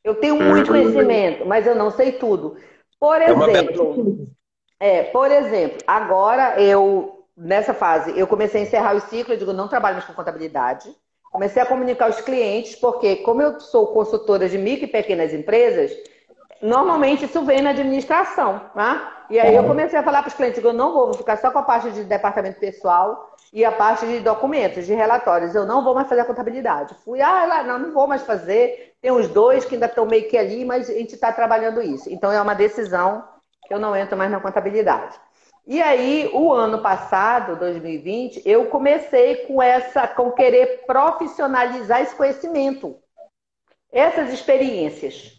[0.03, 0.83] Eu tenho muito uhum.
[0.83, 2.55] conhecimento, mas eu não sei tudo.
[2.99, 4.27] Por é exemplo,
[4.79, 9.53] é, por exemplo, agora eu, nessa fase, eu comecei a encerrar o ciclo, eu digo,
[9.53, 10.89] não trabalho mais com contabilidade.
[11.31, 15.91] Comecei a comunicar aos clientes, porque como eu sou consultora de micro e pequenas empresas,
[16.61, 19.07] normalmente isso vem na administração, né?
[19.29, 21.51] E aí eu comecei a falar para os clientes, eu não vou, vou ficar só
[21.51, 25.55] com a parte de departamento pessoal e a parte de documentos, de relatórios.
[25.55, 26.93] Eu não vou mais fazer a contabilidade.
[27.03, 28.93] Fui, ah, lá, não, não vou mais fazer.
[29.01, 32.07] Tem uns dois que ainda estão meio que ali, mas a gente está trabalhando isso.
[32.07, 33.27] Então é uma decisão
[33.67, 35.19] que eu não entro mais na contabilidade.
[35.65, 42.95] E aí, o ano passado, 2020, eu comecei com essa, com querer profissionalizar esse conhecimento,
[43.91, 45.31] essas experiências.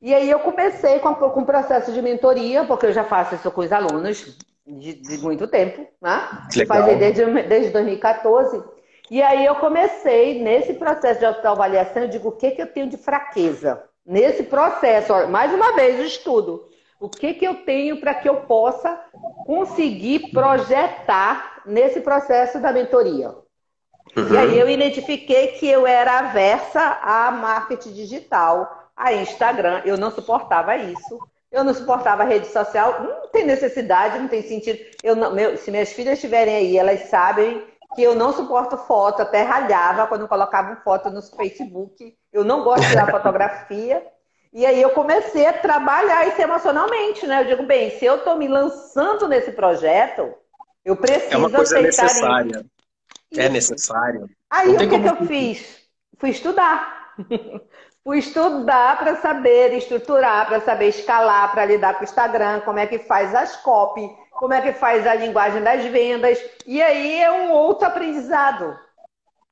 [0.00, 3.62] E aí eu comecei com, com processo de mentoria, porque eu já faço isso com
[3.62, 6.28] os alunos de, de muito tempo, né?
[6.66, 8.62] Fazer desde, desde 2014.
[9.10, 12.88] E aí eu comecei nesse processo de autoavaliação, eu digo o que, que eu tenho
[12.88, 13.84] de fraqueza.
[14.04, 16.68] Nesse processo, ó, mais uma vez, o estudo.
[16.98, 18.98] O que, que eu tenho para que eu possa
[19.44, 23.28] conseguir projetar nesse processo da mentoria?
[24.16, 24.32] Uhum.
[24.32, 29.82] E aí eu identifiquei que eu era aversa a marketing digital, a Instagram.
[29.84, 31.18] Eu não suportava isso.
[31.50, 33.02] Eu não suportava a rede social.
[33.02, 34.78] Não tem necessidade, não tem sentido.
[35.02, 39.22] Eu não, meu, se minhas filhas estiverem aí, elas sabem que eu não suporto foto,
[39.22, 42.14] até ralhava quando colocavam foto no Facebook.
[42.32, 44.06] Eu não gosto de tirar fotografia.
[44.52, 47.42] E aí eu comecei a trabalhar isso emocionalmente, né?
[47.42, 50.34] Eu digo, bem, se eu estou me lançando nesse projeto,
[50.84, 52.64] eu preciso é uma coisa necessária.
[53.30, 53.40] Isso.
[53.40, 54.30] É necessário.
[54.48, 55.82] Aí o que, que eu fiz?
[56.18, 57.14] Fui estudar.
[58.06, 62.86] Fui estudar para saber estruturar, para saber escalar, para lidar com o Instagram, como é
[62.86, 66.38] que faz as copy, como é que faz a linguagem das vendas.
[66.64, 68.78] E aí é um outro aprendizado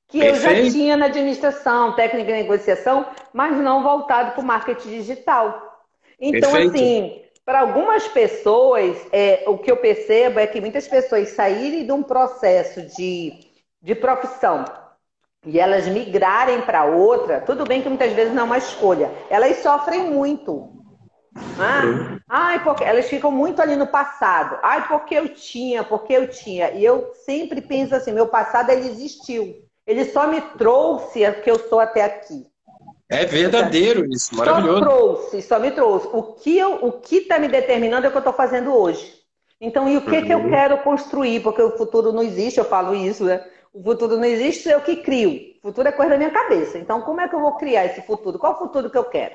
[0.06, 0.46] que Perfeito.
[0.46, 5.82] eu já tinha na administração, técnica de negociação, mas não voltado para o marketing digital.
[6.20, 6.76] Então, Perfeito.
[6.76, 11.90] assim, para algumas pessoas, é, o que eu percebo é que muitas pessoas saírem de
[11.90, 13.32] um processo de,
[13.82, 14.64] de profissão
[15.46, 19.58] e elas migrarem para outra, tudo bem que muitas vezes não é uma escolha, elas
[19.58, 20.70] sofrem muito.
[21.58, 24.58] Ah, ai, porque elas ficam muito ali no passado.
[24.62, 26.70] Ai, porque eu tinha, porque eu tinha.
[26.70, 29.56] E eu sempre penso assim, meu passado ele existiu.
[29.86, 32.46] Ele só me trouxe que eu sou até aqui.
[33.08, 34.78] É verdadeiro isso, maravilhoso.
[34.78, 36.08] Só trouxe, só me trouxe.
[36.12, 39.12] O que eu, o que está me determinando é o que eu estou fazendo hoje.
[39.60, 40.26] Então, e o que, uhum.
[40.26, 40.50] que eu uhum.
[40.50, 41.40] quero construir?
[41.40, 43.44] Porque o futuro não existe, eu falo isso, né?
[43.74, 45.56] O futuro não existe, eu que crio.
[45.58, 46.78] O futuro é coisa da minha cabeça.
[46.78, 48.38] Então, como é que eu vou criar esse futuro?
[48.38, 49.34] Qual o futuro que eu quero?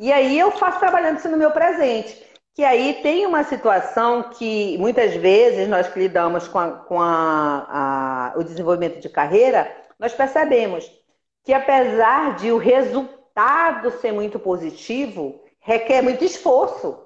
[0.00, 2.20] E aí eu faço trabalhando isso no meu presente.
[2.54, 8.32] Que aí tem uma situação que muitas vezes nós que lidamos com, a, com a,
[8.34, 10.90] a, o desenvolvimento de carreira, nós percebemos
[11.44, 16.98] que apesar de o resultado ser muito positivo, requer muito esforço.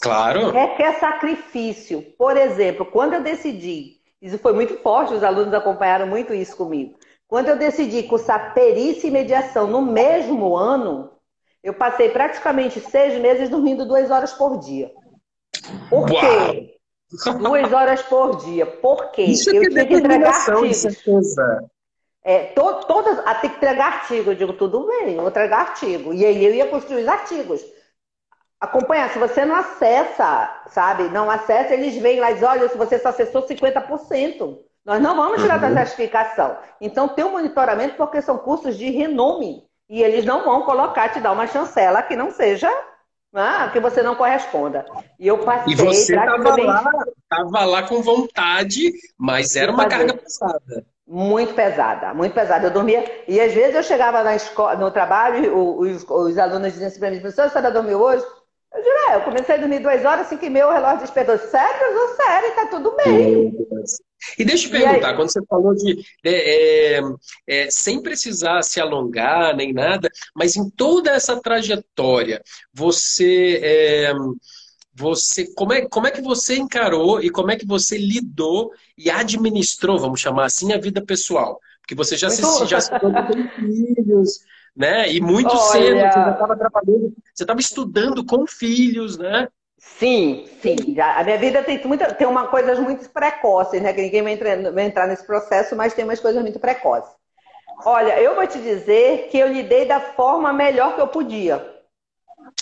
[0.00, 0.50] Claro.
[0.50, 2.02] Requer sacrifício.
[2.18, 6.96] Por exemplo, quando eu decidi, isso foi muito forte, os alunos acompanharam muito isso comigo.
[7.26, 11.10] Quando eu decidi cursar perícia e mediação no mesmo ano,
[11.62, 14.92] eu passei praticamente seis meses dormindo duas horas por dia.
[15.90, 16.20] Por Uau.
[16.20, 16.76] quê?
[17.40, 18.64] Duas horas por dia.
[18.64, 19.22] Por quê?
[19.22, 20.84] Isso é eu tinha que entregar artigos.
[22.24, 24.30] É, to, todas, ah, tem que entregar artigo.
[24.30, 26.14] Eu digo, tudo bem, eu vou entregar artigo.
[26.14, 27.60] E aí eu ia construir os artigos.
[28.62, 31.08] Acompanhar, se você não acessa, sabe?
[31.08, 34.56] Não acessa, eles vêm lá e dizem, olha, se você só acessou 50%,
[34.86, 35.74] nós não vamos tirar uhum.
[35.74, 36.56] da certificação.
[36.80, 39.64] Então tem um monitoramento porque são cursos de renome.
[39.90, 42.70] E eles não vão colocar, te dar uma chancela que não seja
[43.34, 44.86] ah, que você não corresponda.
[45.18, 45.72] E eu passei.
[45.72, 46.84] E você estava lá,
[47.28, 50.86] tava lá com vontade, mas era uma carga pesada.
[51.06, 52.68] Muito pesada, muito pesada.
[52.68, 53.24] Eu dormia.
[53.26, 57.10] E às vezes eu chegava na escola, no trabalho, os, os alunos diziam assim para
[57.10, 58.24] mim, professor, você dormiu hoje?
[59.12, 61.38] Eu é, eu comecei a dormir duas horas, cinco e meia, o relógio despertou.
[61.38, 61.94] Sério?
[61.94, 63.52] Não, sério, tá tudo bem.
[64.38, 67.00] E deixa eu te perguntar, quando você falou de é,
[67.46, 72.40] é, sem precisar se alongar nem nada, mas em toda essa trajetória,
[72.72, 74.12] você, é,
[74.94, 79.10] você como, é, como é que você encarou e como é que você lidou e
[79.10, 81.60] administrou, vamos chamar assim, a vida pessoal?
[81.80, 83.12] Porque você já se, já se com
[83.58, 84.40] filhos,
[84.76, 85.10] né?
[85.10, 85.58] E muito Olha...
[85.58, 89.48] cedo você já estava trabalhando, você estava estudando com filhos, né?
[89.78, 90.76] Sim, sim.
[91.00, 93.92] A minha vida tem, muita, tem uma coisas muito precoces, né?
[93.92, 97.10] Que ninguém vai entrar, vai entrar nesse processo, mas tem umas coisas muito precoces.
[97.84, 101.66] Olha, eu vou te dizer que eu lidei da forma melhor que eu podia.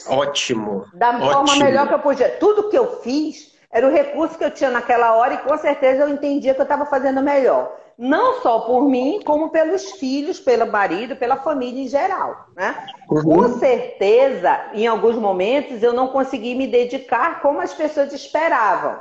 [0.06, 0.86] Ótimo.
[0.94, 1.30] Da ótimo.
[1.30, 2.30] forma melhor que eu podia.
[2.38, 6.02] Tudo que eu fiz era o recurso que eu tinha naquela hora e com certeza
[6.02, 10.72] eu entendia que eu estava fazendo melhor não só por mim, como pelos filhos, pelo
[10.72, 12.46] marido, pela família em geral.
[12.56, 12.74] Né?
[13.10, 13.22] Uhum.
[13.22, 18.96] Com certeza, em alguns momentos, eu não consegui me dedicar como as pessoas esperavam.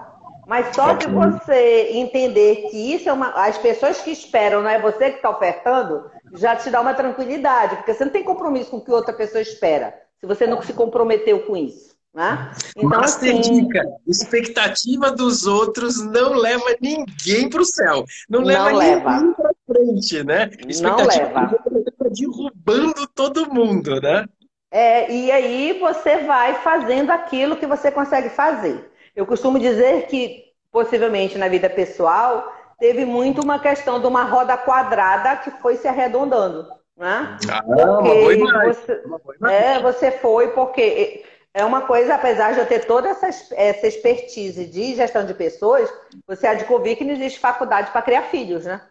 [0.45, 3.30] Mas só de você entender que isso é uma.
[3.30, 7.78] As pessoas que esperam, não é você que está ofertando, já te dá uma tranquilidade,
[7.78, 10.74] porque você não tem compromisso com o que outra pessoa espera, se você não se
[10.74, 11.95] comprometeu com isso.
[12.14, 12.51] Né?
[12.76, 18.03] Então, Master assim, dica: expectativa dos outros não leva ninguém para o céu.
[18.28, 19.12] Não leva, não leva.
[19.12, 20.49] ninguém para frente, né?
[20.68, 21.91] Expectativa não leva.
[21.97, 24.26] Tá derrubando todo mundo, né?
[24.72, 28.91] É, e aí você vai fazendo aquilo que você consegue fazer.
[29.16, 34.55] Eu costumo dizer que, possivelmente na vida pessoal, teve muito uma questão de uma roda
[34.57, 36.68] quadrada que foi se arredondando.
[36.95, 37.38] Né?
[37.49, 39.03] Ah, porque você,
[39.47, 41.24] é, você foi porque
[41.54, 45.91] é uma coisa, apesar de eu ter toda essa, essa expertise de gestão de pessoas,
[46.28, 48.82] você há de convir que não existe faculdade para criar filhos, né?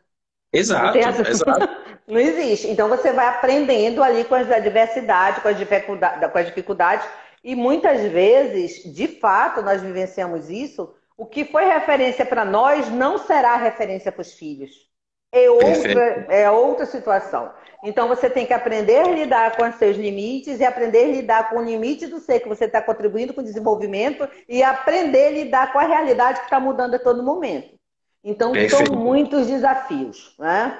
[0.52, 1.68] Exato, não exato.
[2.06, 2.68] não existe.
[2.68, 7.06] Então você vai aprendendo ali com as adversidades, com as, dificuldades, com as dificuldades,
[7.44, 10.92] e muitas vezes, de fato, nós vivenciamos isso.
[11.16, 14.87] O que foi referência para nós não será referência para os filhos.
[15.30, 17.52] É outra, é outra situação.
[17.84, 21.50] Então você tem que aprender a lidar com os seus limites e aprender a lidar
[21.50, 25.30] com o limite do ser que você está contribuindo com o desenvolvimento e aprender a
[25.30, 27.77] lidar com a realidade que está mudando a todo momento.
[28.24, 28.88] Então, Perfeito.
[28.88, 30.34] são muitos desafios.
[30.38, 30.76] Né?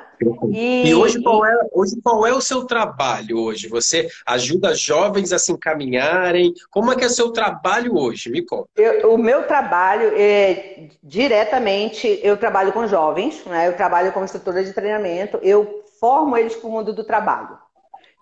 [0.50, 3.68] E, e, hoje, qual é, hoje qual é o seu trabalho hoje?
[3.68, 6.52] Você ajuda jovens a se encaminharem?
[6.70, 8.28] Como é que é o seu trabalho hoje?
[8.28, 8.68] Me conta.
[8.76, 13.68] Eu, o meu trabalho é diretamente, eu trabalho com jovens, né?
[13.68, 17.56] eu trabalho como instrutora de treinamento, eu formo eles para o mundo do trabalho.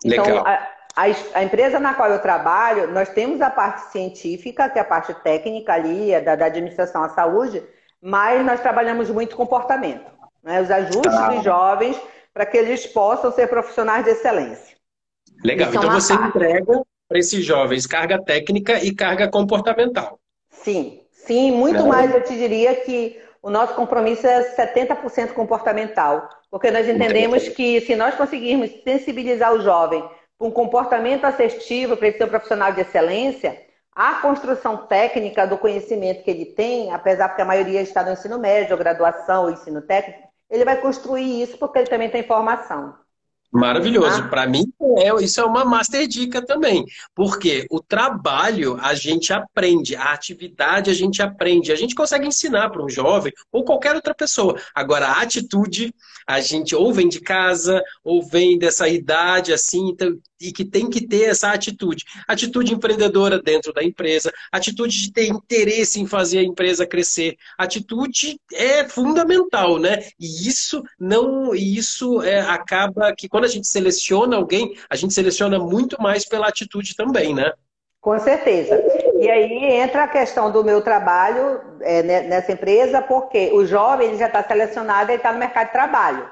[0.05, 0.45] Então, Legal.
[0.45, 4.81] A, a, a, empresa na qual eu trabalho, nós temos a parte científica, que é
[4.81, 7.63] a parte técnica ali, da, da administração à saúde,
[8.07, 10.09] mas nós trabalhamos muito comportamento,
[10.41, 10.61] né?
[10.61, 11.27] os ajustes ah.
[11.27, 11.99] dos jovens
[12.33, 14.77] para que eles possam ser profissionais de excelência.
[15.43, 16.29] Legal, então você parte.
[16.29, 20.17] entrega para esses jovens carga técnica e carga comportamental.
[20.49, 21.83] Sim, sim, muito é.
[21.83, 27.81] mais eu te diria que o nosso compromisso é 70% comportamental, porque nós entendemos que
[27.81, 30.01] se nós conseguirmos sensibilizar o jovem
[30.37, 33.66] com um comportamento assertivo para ele ser um profissional de excelência,
[33.97, 38.37] a construção técnica do conhecimento que ele tem, apesar que a maioria está no ensino
[38.37, 42.95] médio, graduação ou ensino técnico, ele vai construir isso porque ele também tem formação.
[43.51, 44.21] Maravilhoso.
[44.23, 44.27] Ah.
[44.27, 44.65] Para mim,
[44.97, 46.85] é, isso é uma master dica também.
[47.15, 51.71] Porque o trabalho a gente aprende, a atividade a gente aprende.
[51.71, 54.59] A gente consegue ensinar para um jovem ou qualquer outra pessoa.
[54.75, 55.93] Agora, a atitude,
[56.27, 60.89] a gente ou vem de casa, ou vem dessa idade assim, então, e que tem
[60.89, 62.05] que ter essa atitude.
[62.27, 67.37] Atitude empreendedora dentro da empresa, atitude de ter interesse em fazer a empresa crescer.
[67.57, 70.03] Atitude é fundamental, né?
[70.19, 75.59] E isso não, isso é, acaba que quando a gente seleciona alguém, a gente seleciona
[75.59, 77.53] muito mais pela atitude também, né?
[78.01, 78.83] Com certeza.
[79.19, 84.17] E aí entra a questão do meu trabalho é, nessa empresa, porque o jovem ele
[84.17, 86.27] já está selecionado, ele está no mercado de trabalho.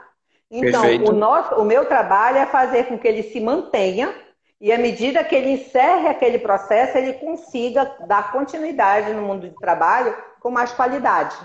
[0.49, 4.11] Então, o, nosso, o meu trabalho é fazer com que ele se mantenha
[4.59, 9.55] e, à medida que ele encerre aquele processo, ele consiga dar continuidade no mundo de
[9.55, 11.35] trabalho com mais qualidade.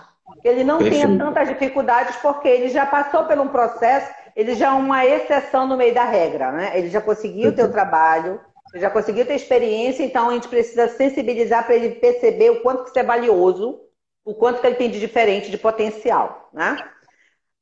[0.43, 1.07] Ele não Perfeito.
[1.07, 5.67] tenha tantas dificuldades porque ele já passou por um processo, ele já é uma exceção
[5.67, 6.73] no meio da regra, né?
[6.75, 8.41] Ele já conseguiu ter o trabalho,
[8.75, 12.91] já conseguiu ter experiência, então a gente precisa sensibilizar para ele perceber o quanto que
[12.91, 13.81] isso é valioso,
[14.25, 16.77] o quanto que ele tem de diferente de potencial, né?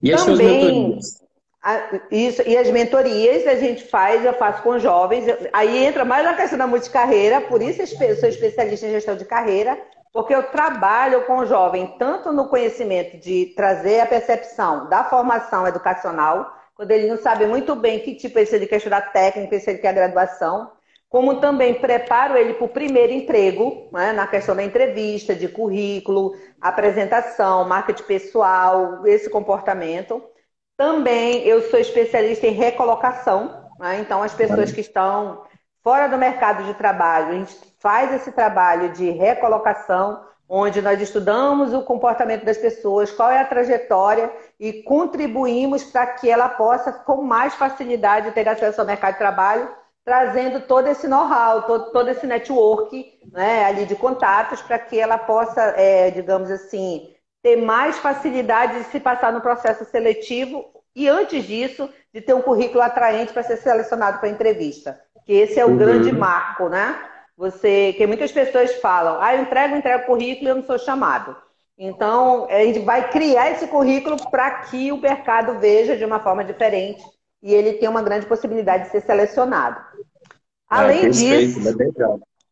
[0.03, 0.99] E as Também,
[2.11, 5.25] isso, e as mentorias a gente faz, eu faço com jovens.
[5.53, 9.25] Aí entra mais na questão da multicarreira, por isso eu sou especialista em gestão de
[9.25, 9.79] carreira,
[10.13, 15.67] porque eu trabalho com o jovem tanto no conhecimento de trazer a percepção da formação
[15.67, 19.69] educacional, quando ele não sabe muito bem que tipo, se ele quer estudar técnico, se
[19.69, 20.71] ele quer graduação,
[21.09, 26.37] como também preparo ele para o primeiro emprego, né, na questão da entrevista, de currículo,
[26.61, 30.23] apresentação, marketing pessoal, esse comportamento.
[30.77, 33.99] Também eu sou especialista em recolocação, né?
[33.99, 35.43] então as pessoas que estão
[35.83, 41.75] fora do mercado de trabalho, a gente faz esse trabalho de recolocação, onde nós estudamos
[41.75, 47.23] o comportamento das pessoas, qual é a trajetória e contribuímos para que ela possa, com
[47.23, 49.69] mais facilidade, ter acesso ao mercado de trabalho,
[50.05, 55.19] trazendo todo esse know-how, todo, todo, esse network né, ali de contatos, para que ela
[55.19, 60.65] possa, é, digamos assim, ter mais facilidade de se passar no processo seletivo
[60.97, 64.99] e, antes disso, de ter um currículo atraente para ser selecionado para entrevista.
[65.25, 65.77] Que esse é o uhum.
[65.77, 66.99] grande marco, né?
[67.37, 71.37] Você, que muitas pessoas falam, ah, eu entrego, entrego currículo e eu não sou chamado.
[71.79, 76.45] Então, a gente vai criar esse currículo para que o mercado veja de uma forma
[76.45, 77.03] diferente
[77.41, 79.81] e ele tenha uma grande possibilidade de ser selecionado.
[80.69, 81.61] Ah, Além ah, disso,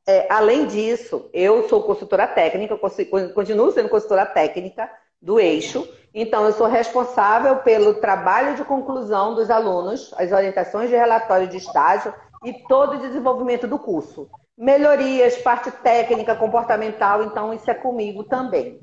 [0.07, 4.89] é, além disso, eu sou consultora técnica, continuo sendo consultora técnica
[5.21, 10.95] do eixo, então eu sou responsável pelo trabalho de conclusão dos alunos, as orientações de
[10.95, 12.15] relatório de estágio
[12.45, 14.31] e todo o desenvolvimento do curso.
[14.57, 18.81] melhorias, parte técnica, comportamental, então isso é comigo também.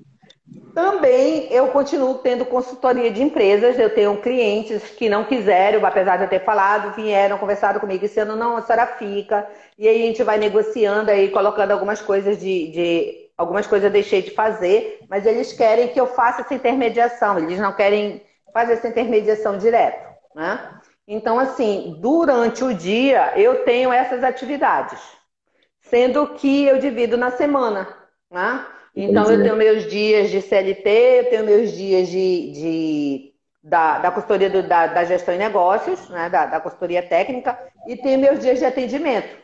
[0.73, 6.23] Também eu continuo tendo consultoria de empresas, eu tenho clientes que não quiseram, apesar de
[6.23, 10.05] eu ter falado, vieram, conversaram comigo esse ano, não, a senhora fica, e aí a
[10.05, 14.99] gente vai negociando aí, colocando algumas coisas de, de algumas coisas eu deixei de fazer,
[15.07, 18.21] mas eles querem que eu faça essa intermediação, eles não querem
[18.51, 20.03] fazer essa intermediação direto,
[20.35, 20.79] né?
[21.07, 24.99] Então, assim, durante o dia eu tenho essas atividades,
[25.81, 27.87] sendo que eu divido na semana,
[28.31, 28.65] né?
[28.95, 33.33] Então, eu tenho meus dias de CLT, eu tenho meus dias de, de
[33.63, 36.29] da, da consultoria do, da, da, gestão e negócios, né?
[36.29, 39.42] da, da consultoria técnica, e tenho meus dias de atendimento.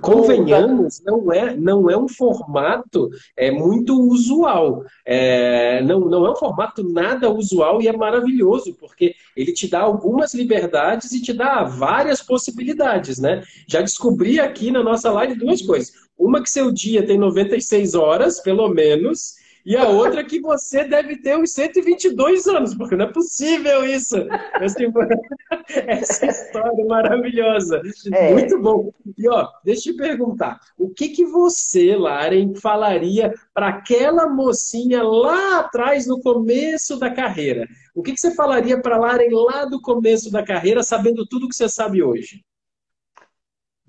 [0.00, 4.84] Convenhamos, não é, não é um formato é, muito usual.
[5.04, 9.80] É, não, não é um formato nada usual e é maravilhoso, porque ele te dá
[9.80, 13.42] algumas liberdades e te dá várias possibilidades, né?
[13.68, 15.92] Já descobri aqui na nossa live duas coisas.
[16.18, 19.34] Uma que seu dia tem 96 horas, pelo menos,
[19.66, 24.14] e a outra que você deve ter uns 122 anos, porque não é possível isso.
[25.88, 27.82] Essa história maravilhosa.
[28.12, 28.32] É.
[28.32, 28.92] Muito bom.
[29.18, 35.02] E ó, deixa eu te perguntar, o que, que você, Laren, falaria para aquela mocinha
[35.02, 37.66] lá atrás, no começo da carreira?
[37.92, 41.56] O que, que você falaria para Laren lá do começo da carreira, sabendo tudo que
[41.56, 42.44] você sabe hoje?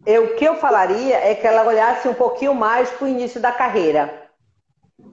[0.03, 3.39] Eu, o que eu falaria é que ela olhasse um pouquinho mais para o início
[3.39, 4.26] da carreira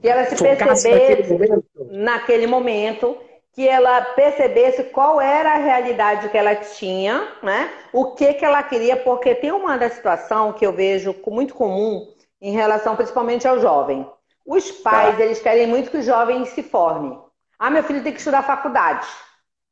[0.01, 1.87] que ela se percebesse naquele momento.
[1.91, 3.17] naquele momento,
[3.53, 7.71] que ela percebesse qual era a realidade que ela tinha, né?
[7.93, 12.05] O que que ela queria, porque tem uma da situação que eu vejo muito comum
[12.41, 14.05] em relação principalmente ao jovem.
[14.45, 15.23] Os pais, tá.
[15.23, 17.17] eles querem muito que o jovem se forme.
[17.57, 19.07] Ah, meu filho tem que estudar faculdade,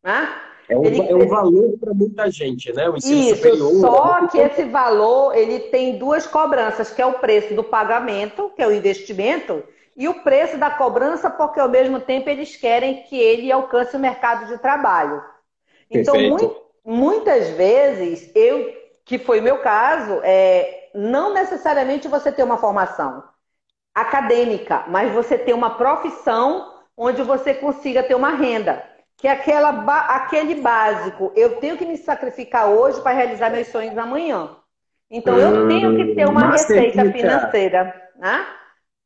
[0.01, 0.33] né?
[0.69, 2.89] É um, ele, é um valor para muita gente, né?
[2.89, 3.81] O ensino isso, superior.
[3.81, 8.49] Só é que esse valor ele tem duas cobranças, que é o preço do pagamento,
[8.55, 9.61] que é o investimento,
[9.95, 13.99] e o preço da cobrança, porque ao mesmo tempo eles querem que ele alcance o
[13.99, 15.23] mercado de trabalho.
[15.89, 18.73] Então, mu muitas vezes, eu,
[19.05, 23.23] que foi o meu caso, é, não necessariamente você ter uma formação
[23.95, 28.83] acadêmica, mas você ter uma profissão onde você consiga ter uma renda.
[29.15, 29.69] Que é aquela,
[30.07, 34.49] aquele básico, eu tenho que me sacrificar hoje para realizar meus sonhos amanhã.
[35.09, 38.11] Então, eu tenho que ter uma receita financeira.
[38.17, 38.45] Né?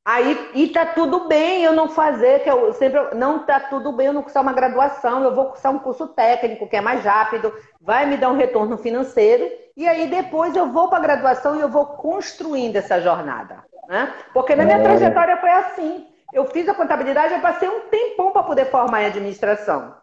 [0.07, 3.13] Aí, e tá tudo bem eu não fazer, que eu sempre.
[3.13, 6.65] Não tá tudo bem eu não cursar uma graduação, eu vou cursar um curso técnico,
[6.65, 10.87] que é mais rápido, vai me dar um retorno financeiro, e aí depois eu vou
[10.87, 13.65] para a graduação e eu vou construindo essa jornada.
[13.89, 14.13] Né?
[14.33, 14.81] Porque na minha é.
[14.81, 16.07] trajetória foi assim.
[16.31, 19.93] Eu fiz a contabilidade, eu passei um tempão para poder formar em administração.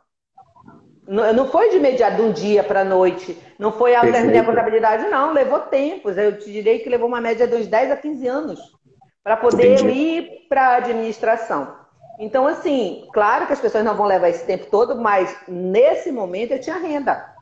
[1.08, 3.38] Não foi de imediato, de um dia para a noite.
[3.58, 5.32] Não foi a terminar a contabilidade, não.
[5.32, 6.18] Levou tempos.
[6.18, 8.74] Eu te direi que levou uma média de uns 10 a 15 anos
[9.24, 9.98] para poder Entendi.
[9.98, 11.74] ir para a administração.
[12.20, 16.52] Então, assim, claro que as pessoas não vão levar esse tempo todo, mas nesse momento
[16.52, 17.34] eu tinha renda.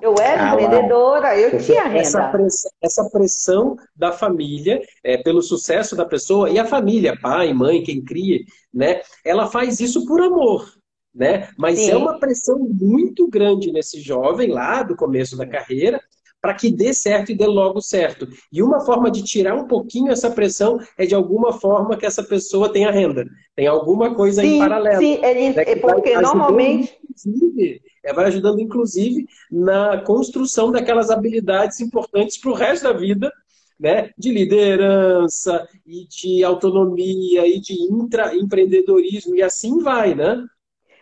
[0.00, 2.00] Eu era ah, empreendedora, eu Porque tinha renda.
[2.00, 7.52] Essa pressão, essa pressão da família, é, pelo sucesso da pessoa, e a família, pai,
[7.52, 8.40] mãe, quem cria,
[8.74, 9.02] né?
[9.24, 10.66] Ela faz isso por amor.
[11.14, 11.50] Né?
[11.58, 11.90] Mas é Sim.
[11.90, 16.00] é uma pressão muito grande nesse jovem lá do começo da carreira,
[16.42, 18.26] para que dê certo e dê logo certo.
[18.52, 22.24] E uma forma de tirar um pouquinho essa pressão é de alguma forma que essa
[22.24, 23.24] pessoa tenha renda,
[23.54, 24.98] tem alguma coisa sim, em paralelo.
[24.98, 26.98] Sim, ele, né, porque normalmente.
[27.08, 33.30] Inclusive, é, vai ajudando, inclusive, na construção daquelas habilidades importantes para o resto da vida,
[33.78, 40.44] né, de liderança e de autonomia e de intraempreendedorismo e assim vai, né?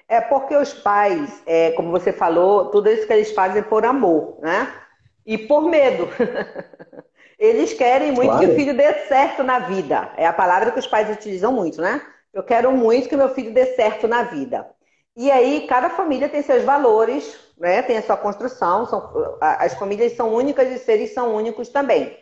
[0.07, 4.39] É porque os pais, é, como você falou, tudo isso que eles fazem por amor,
[4.43, 4.80] né?
[5.27, 6.09] E por medo.
[7.39, 8.47] Eles querem muito claro.
[8.47, 10.13] que o filho dê certo na vida.
[10.17, 12.03] É a palavra que os pais utilizam muito, né?
[12.35, 14.69] Eu quero muito que meu filho dê certo na vida.
[15.17, 17.83] E aí, cada família tem seus valores, né?
[17.83, 18.87] tem a sua construção.
[18.87, 22.17] São, as famílias são únicas e os seres são únicos também.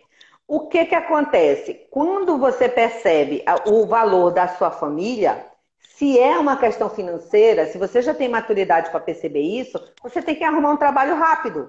[0.47, 1.87] O que, que acontece?
[1.91, 5.45] Quando você percebe o valor da sua família,
[5.79, 10.35] se é uma questão financeira, se você já tem maturidade para perceber isso, você tem
[10.35, 11.69] que arrumar um trabalho rápido.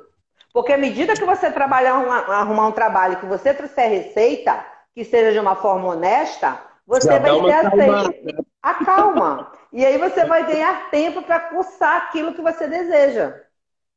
[0.53, 5.31] Porque à medida que você trabalhar, arrumar um trabalho, que você trouxer receita, que seja
[5.31, 8.45] de uma forma honesta, você Já vai ter aceito.
[8.61, 9.51] Acalma.
[9.71, 13.39] E aí você vai ganhar tempo para cursar aquilo que você deseja.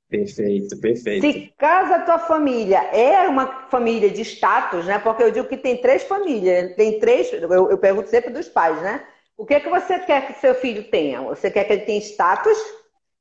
[0.09, 1.27] Perfeito, perfeito.
[1.27, 4.99] Se caso a tua família é uma família de status, né?
[4.99, 8.81] Porque eu digo que tem três famílias, tem três, eu, eu pergunto sempre dos pais,
[8.83, 9.03] né?
[9.39, 11.23] O que é que você quer que seu filho tenha?
[11.23, 12.59] Você quer que ele tenha status,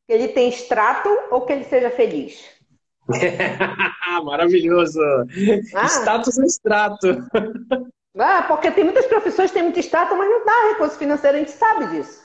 [0.05, 2.43] que ele tenha extrato ou que ele seja feliz?
[4.23, 4.99] Maravilhoso!
[5.75, 5.87] Ah.
[5.87, 7.07] Status no extrato.
[8.17, 11.39] Ah, porque tem muitas profissões que têm muito status, mas não dá recurso financeiro, a
[11.39, 12.21] gente sabe disso.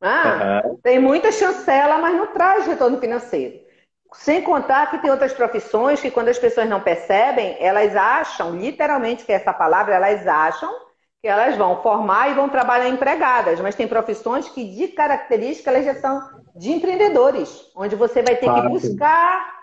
[0.00, 0.76] Ah, uhum.
[0.82, 3.64] Tem muita chancela, mas não traz retorno financeiro.
[4.12, 9.24] Sem contar que tem outras profissões que, quando as pessoas não percebem, elas acham, literalmente,
[9.24, 10.70] que é essa palavra, elas acham
[11.22, 13.58] que elas vão formar e vão trabalhar empregadas.
[13.60, 16.22] Mas tem profissões que, de característica, elas já são
[16.54, 18.62] de empreendedores, onde você vai ter claro.
[18.62, 19.55] que buscar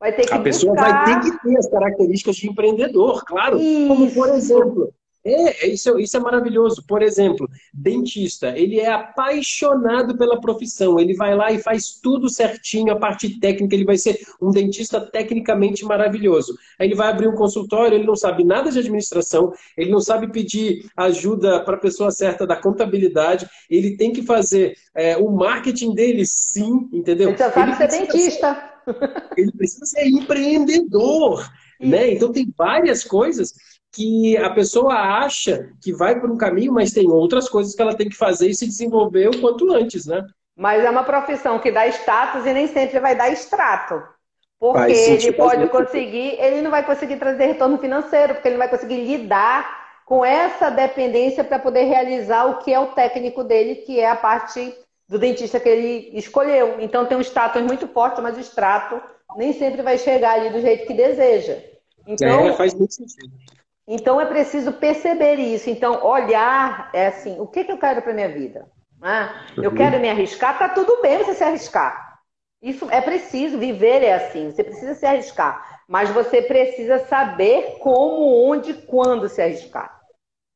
[0.00, 3.60] Vai ter que a pessoa vai ter que ter as características de empreendedor, claro.
[3.60, 3.86] Isso.
[3.86, 4.94] Como, por exemplo,
[5.24, 6.82] é, é, isso, isso é maravilhoso.
[6.86, 12.92] Por exemplo, dentista, ele é apaixonado pela profissão, ele vai lá e faz tudo certinho,
[12.92, 16.56] a parte técnica, ele vai ser um dentista tecnicamente maravilhoso.
[16.78, 20.32] Aí ele vai abrir um consultório, ele não sabe nada de administração, ele não sabe
[20.32, 25.94] pedir ajuda para a pessoa certa da contabilidade, ele tem que fazer é, o marketing
[25.94, 27.28] dele sim, entendeu?
[27.28, 28.69] Ele só sabe ele ser dentista.
[29.36, 31.48] Ele precisa ser empreendedor,
[31.80, 32.12] né?
[32.12, 33.52] Então tem várias coisas
[33.92, 37.96] que a pessoa acha que vai por um caminho, mas tem outras coisas que ela
[37.96, 40.24] tem que fazer e se desenvolver o quanto antes, né?
[40.56, 44.00] Mas é uma profissão que dá status e nem sempre vai dar extrato.
[44.58, 48.68] Porque ele pode conseguir, ele não vai conseguir trazer retorno financeiro, porque ele não vai
[48.68, 53.98] conseguir lidar com essa dependência para poder realizar o que é o técnico dele, que
[53.98, 54.74] é a parte
[55.10, 56.80] do dentista que ele escolheu.
[56.80, 59.02] Então tem um status muito forte, mas o extrato
[59.36, 61.58] nem sempre vai chegar ali do jeito que deseja.
[62.06, 63.32] Então, é, faz muito sentido.
[63.88, 65.68] Então é preciso perceber isso.
[65.68, 68.68] Então, olhar é assim, o que, que eu quero para minha vida?
[69.02, 69.76] Ah, eu uhum.
[69.76, 72.20] quero me arriscar, tá tudo bem você se arriscar.
[72.62, 75.80] Isso é preciso, viver é assim, você precisa se arriscar.
[75.88, 79.99] Mas você precisa saber como, onde, quando se arriscar.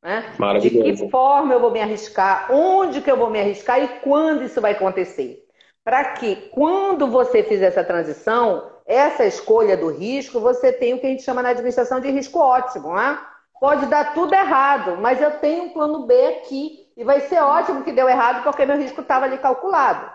[0.05, 0.23] Né?
[0.59, 4.43] De que forma eu vou me arriscar, onde que eu vou me arriscar e quando
[4.43, 5.43] isso vai acontecer.
[5.83, 11.07] Para que, quando você fizer essa transição, essa escolha do risco, você tem o que
[11.07, 12.93] a gente chama na administração de risco ótimo.
[12.93, 13.17] Né?
[13.59, 17.83] Pode dar tudo errado, mas eu tenho um plano B aqui e vai ser ótimo
[17.83, 20.07] que deu errado porque meu risco estava ali calculado.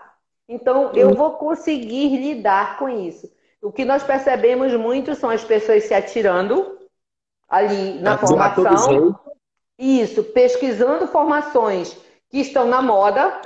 [0.47, 3.29] Então, eu vou conseguir lidar com isso.
[3.61, 6.77] O que nós percebemos muito são as pessoas se atirando
[7.49, 9.19] ali na formação
[9.81, 11.97] isso, pesquisando formações
[12.29, 13.41] que estão na moda.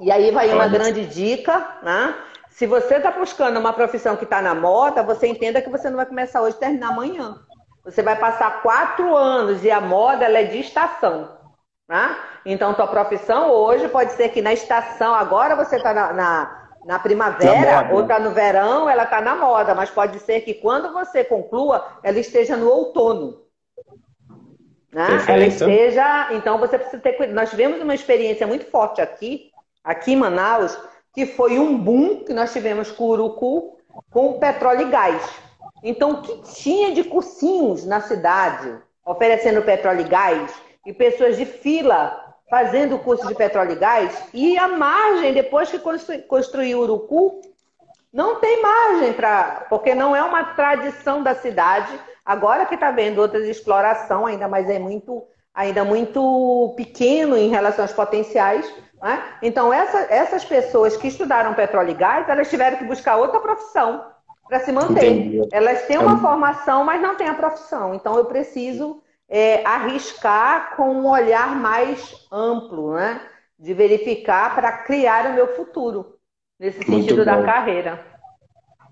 [0.00, 2.14] E aí vai uma grande dica, né?
[2.50, 5.96] Se você está buscando uma profissão que está na moda, você entenda que você não
[5.96, 7.38] vai começar hoje e terminar amanhã.
[7.84, 11.36] Você vai passar quatro anos e a moda é de estação.
[11.86, 12.16] Né?
[12.44, 16.98] Então, tua profissão hoje pode ser que na estação, agora você está na, na, na,
[16.98, 21.22] primavera ou está no verão, ela está na moda, mas pode ser que quando você
[21.22, 23.45] conclua, ela esteja no outono.
[24.96, 25.22] Né?
[25.28, 26.28] Ela esteja.
[26.32, 27.36] Então você precisa ter cuidado.
[27.36, 29.50] Nós tivemos uma experiência muito forte aqui,
[29.84, 30.74] aqui em Manaus,
[31.12, 33.76] que foi um boom que nós tivemos com o Urucu
[34.10, 35.22] com petróleo e gás.
[35.82, 38.74] Então, o que tinha de cursinhos na cidade
[39.04, 40.50] oferecendo petróleo e gás
[40.86, 45.70] e pessoas de fila fazendo o curso de petróleo e gás e a margem, depois
[45.70, 45.78] que
[46.26, 47.42] construiu o Urucu,
[48.10, 49.66] não tem margem para.
[49.68, 51.92] Porque não é uma tradição da cidade
[52.26, 55.22] Agora que está vendo outras exploração, ainda mais é muito,
[55.54, 58.68] ainda muito pequeno em relação aos potenciais.
[59.00, 59.22] Né?
[59.40, 64.04] Então, essa, essas pessoas que estudaram petróleo e gás, elas tiveram que buscar outra profissão
[64.48, 65.06] para se manter.
[65.06, 65.48] Entendi.
[65.52, 66.20] Elas têm uma é.
[66.20, 67.94] formação, mas não têm a profissão.
[67.94, 73.20] Então, eu preciso é, arriscar com um olhar mais amplo, né?
[73.56, 76.16] De verificar para criar o meu futuro,
[76.58, 78.04] nesse sentido da carreira.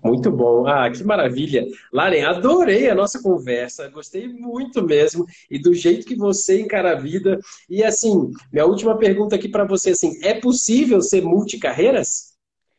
[0.05, 0.67] Muito bom.
[0.67, 1.65] Ah, que maravilha.
[1.91, 3.89] Laren, adorei a nossa conversa.
[3.89, 5.25] Gostei muito mesmo.
[5.49, 7.39] E do jeito que você encara a vida.
[7.67, 12.35] E assim, minha última pergunta aqui para você, assim, é possível ser multicarreiras?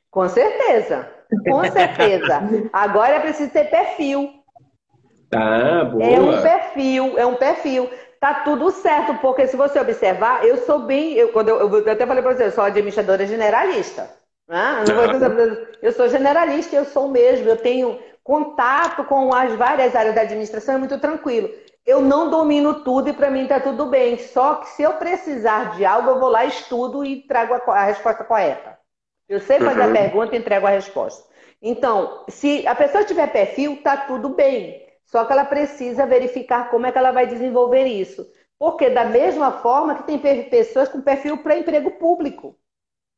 [0.08, 1.10] Com certeza.
[1.48, 2.42] Com certeza.
[2.72, 4.30] Agora é preciso ter perfil.
[5.28, 6.04] Tá, boa.
[6.04, 7.90] É um perfil, é um perfil.
[8.20, 11.14] Tá tudo certo, porque se você observar, eu sou bem.
[11.14, 14.08] Eu, quando eu, eu até falei para você, eu sou administradora generalista.
[14.48, 14.84] Né?
[15.82, 20.74] Eu sou generalista, eu sou mesmo, eu tenho contato com as várias áreas da administração,
[20.74, 21.48] é muito tranquilo.
[21.84, 24.18] Eu não domino tudo e para mim está tudo bem.
[24.18, 28.24] Só que se eu precisar de algo, eu vou lá, estudo e trago a, resposta
[28.24, 28.76] correta.
[29.28, 29.90] Eu sei fazer uhum.
[29.90, 31.24] a pergunta e entrego a resposta.
[31.62, 34.84] Então, se a pessoa tiver perfil, está tudo bem.
[35.04, 38.26] Só que ela precisa verificar como é que ela vai desenvolver isso.
[38.58, 42.56] Porque da mesma forma que tem pessoas com perfil para emprego público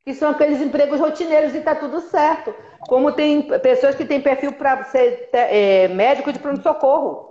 [0.09, 2.51] que são aqueles empregos rotineiros e está tudo certo.
[2.79, 7.28] Como tem pessoas que têm perfil para ser é, médico de pronto-socorro.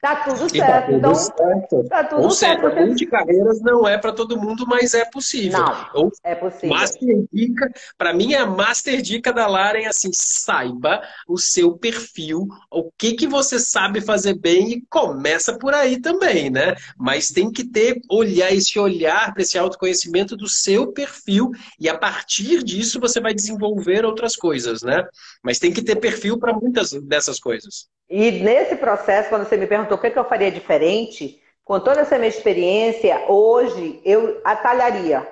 [0.00, 0.66] Tá tudo certo.
[0.66, 1.88] Tá tudo então, certo.
[1.88, 2.70] Tá tudo Ou certo.
[2.70, 2.94] seja, você...
[2.94, 5.58] de carreiras não é para todo mundo, mas é possível.
[5.58, 6.70] Não, Ou, é possível.
[6.70, 12.48] Master dica, para mim é a master dica da Laren, assim, saiba o seu perfil,
[12.70, 16.74] o que que você sabe fazer bem e começa por aí também, né?
[16.96, 21.98] Mas tem que ter, olhar esse olhar para esse autoconhecimento do seu perfil e a
[21.98, 25.06] partir disso você vai desenvolver outras coisas, né?
[25.42, 27.86] Mas tem que ter perfil para muitas dessas coisas.
[28.10, 32.18] E nesse processo, quando você me perguntou o que, eu faria diferente, com toda essa
[32.18, 35.24] minha experiência, hoje eu atalharia,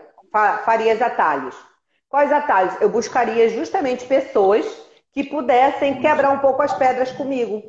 [0.65, 1.57] faria os atalhos.
[2.09, 2.81] Quais atalhos?
[2.81, 4.65] Eu buscaria justamente pessoas
[5.13, 7.63] que pudessem quebrar um pouco as pedras comigo,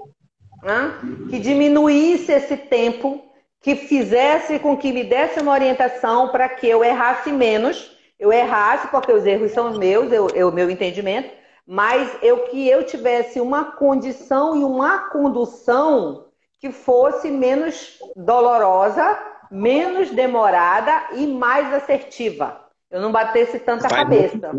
[0.61, 0.93] né?
[1.31, 3.25] que diminuísse esse tempo,
[3.61, 8.87] que fizesse com que me desse uma orientação para que eu errasse menos, eu errasse
[8.89, 11.38] porque os erros são meus, o meu entendimento,
[11.71, 16.25] mas eu que eu tivesse uma condição e uma condução
[16.59, 19.19] que fosse menos dolorosa,
[19.51, 22.59] menos demorada e mais assertiva.
[22.89, 24.51] Eu não batesse tanta Faz cabeça.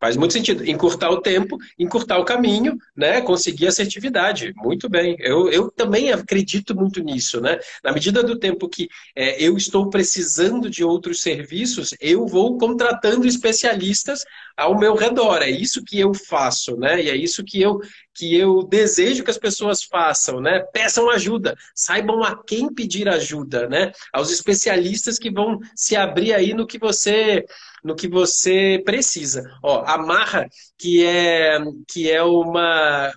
[0.00, 0.64] Faz muito sentido.
[0.64, 3.20] Encurtar o tempo, encurtar o caminho, né?
[3.20, 4.54] Conseguir assertividade.
[4.56, 5.16] Muito bem.
[5.18, 7.58] Eu, eu também acredito muito nisso, né?
[7.82, 13.26] Na medida do tempo que é, eu estou precisando de outros serviços, eu vou contratando
[13.26, 14.24] especialistas
[14.58, 15.40] ao meu redor.
[15.40, 17.00] É isso que eu faço, né?
[17.00, 17.80] E é isso que eu
[18.12, 20.58] que eu desejo que as pessoas façam, né?
[20.72, 23.92] Peçam ajuda, saibam a quem pedir ajuda, né?
[24.12, 27.44] Aos especialistas que vão se abrir aí no que você
[27.84, 29.44] no que você precisa.
[29.62, 33.12] Ó, a Marra, que é que é uma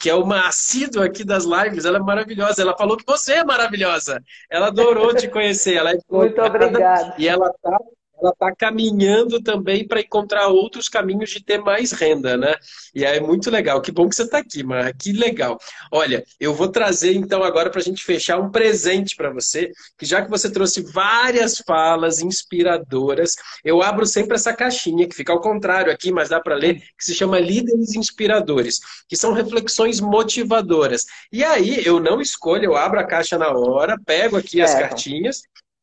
[0.00, 2.62] que é uma assídua aqui das lives, ela é maravilhosa.
[2.62, 4.20] Ela falou que você é maravilhosa.
[4.50, 5.74] Ela adorou te conhecer.
[5.74, 7.14] Ela é Muito obrigada.
[7.18, 7.78] E ela tá
[8.20, 12.54] ela está caminhando também para encontrar outros caminhos de ter mais renda, né?
[12.94, 13.80] E é muito legal.
[13.80, 14.92] Que bom que você está aqui, Mar.
[14.94, 15.58] Que legal.
[15.90, 20.04] Olha, eu vou trazer então agora para a gente fechar um presente para você, que
[20.04, 23.34] já que você trouxe várias falas inspiradoras,
[23.64, 27.04] eu abro sempre essa caixinha, que fica ao contrário aqui, mas dá para ler, que
[27.04, 31.06] se chama Líderes Inspiradores, que são reflexões motivadoras.
[31.32, 35.42] E aí eu não escolho, eu abro a caixa na hora, pego aqui as cartinhas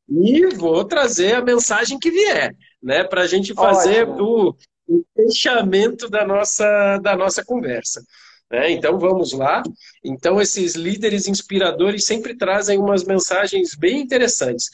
[0.09, 3.03] e vou trazer a mensagem que vier, né?
[3.03, 4.55] Para a gente fazer o,
[4.87, 8.01] o, fechamento da nossa, da nossa conversa.
[8.49, 8.71] Né?
[8.71, 9.61] Então vamos lá.
[10.03, 14.69] Então, esses líderes inspiradores sempre trazem umas mensagens bem interessantes.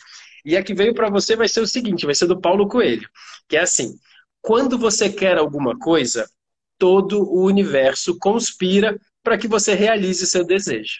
[0.45, 3.09] E a que veio para você vai ser o seguinte: vai ser do Paulo Coelho,
[3.47, 3.95] que é assim:
[4.41, 6.29] quando você quer alguma coisa,
[6.77, 10.97] todo o universo conspira para que você realize seu desejo.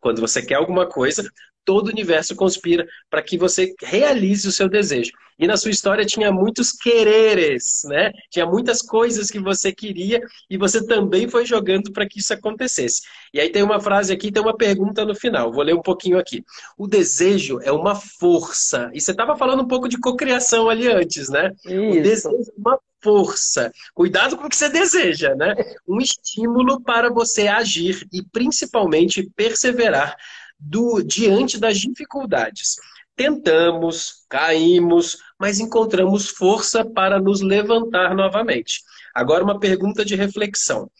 [0.00, 1.24] Quando você quer alguma coisa,
[1.64, 5.12] todo o universo conspira para que você realize o seu desejo.
[5.38, 8.12] E na sua história tinha muitos quereres, né?
[8.30, 13.02] Tinha muitas coisas que você queria e você também foi jogando para que isso acontecesse.
[13.32, 15.52] E aí tem uma frase aqui, tem uma pergunta no final.
[15.52, 16.44] Vou ler um pouquinho aqui.
[16.76, 18.90] O desejo é uma força.
[18.92, 21.50] E você estava falando um pouco de cocriação ali antes, né?
[21.64, 21.98] Isso.
[21.98, 23.72] O desejo é uma força.
[23.94, 25.54] Cuidado com o que você deseja, né?
[25.88, 30.16] Um estímulo para você agir e principalmente perseverar
[30.62, 32.76] do diante das dificuldades.
[33.16, 38.80] Tentamos, caímos, mas encontramos força para nos levantar novamente.
[39.14, 40.90] Agora, uma pergunta de reflexão.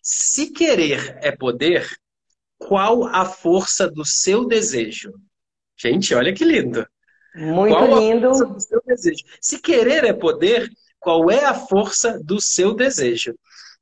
[0.00, 1.88] Se querer é poder,
[2.56, 5.12] qual a força do seu desejo?
[5.76, 6.86] Gente, olha que lindo.
[7.34, 8.28] Muito qual lindo.
[8.28, 9.24] A força do seu desejo?
[9.40, 10.70] Se querer é poder,
[11.00, 13.34] qual é a força do seu desejo?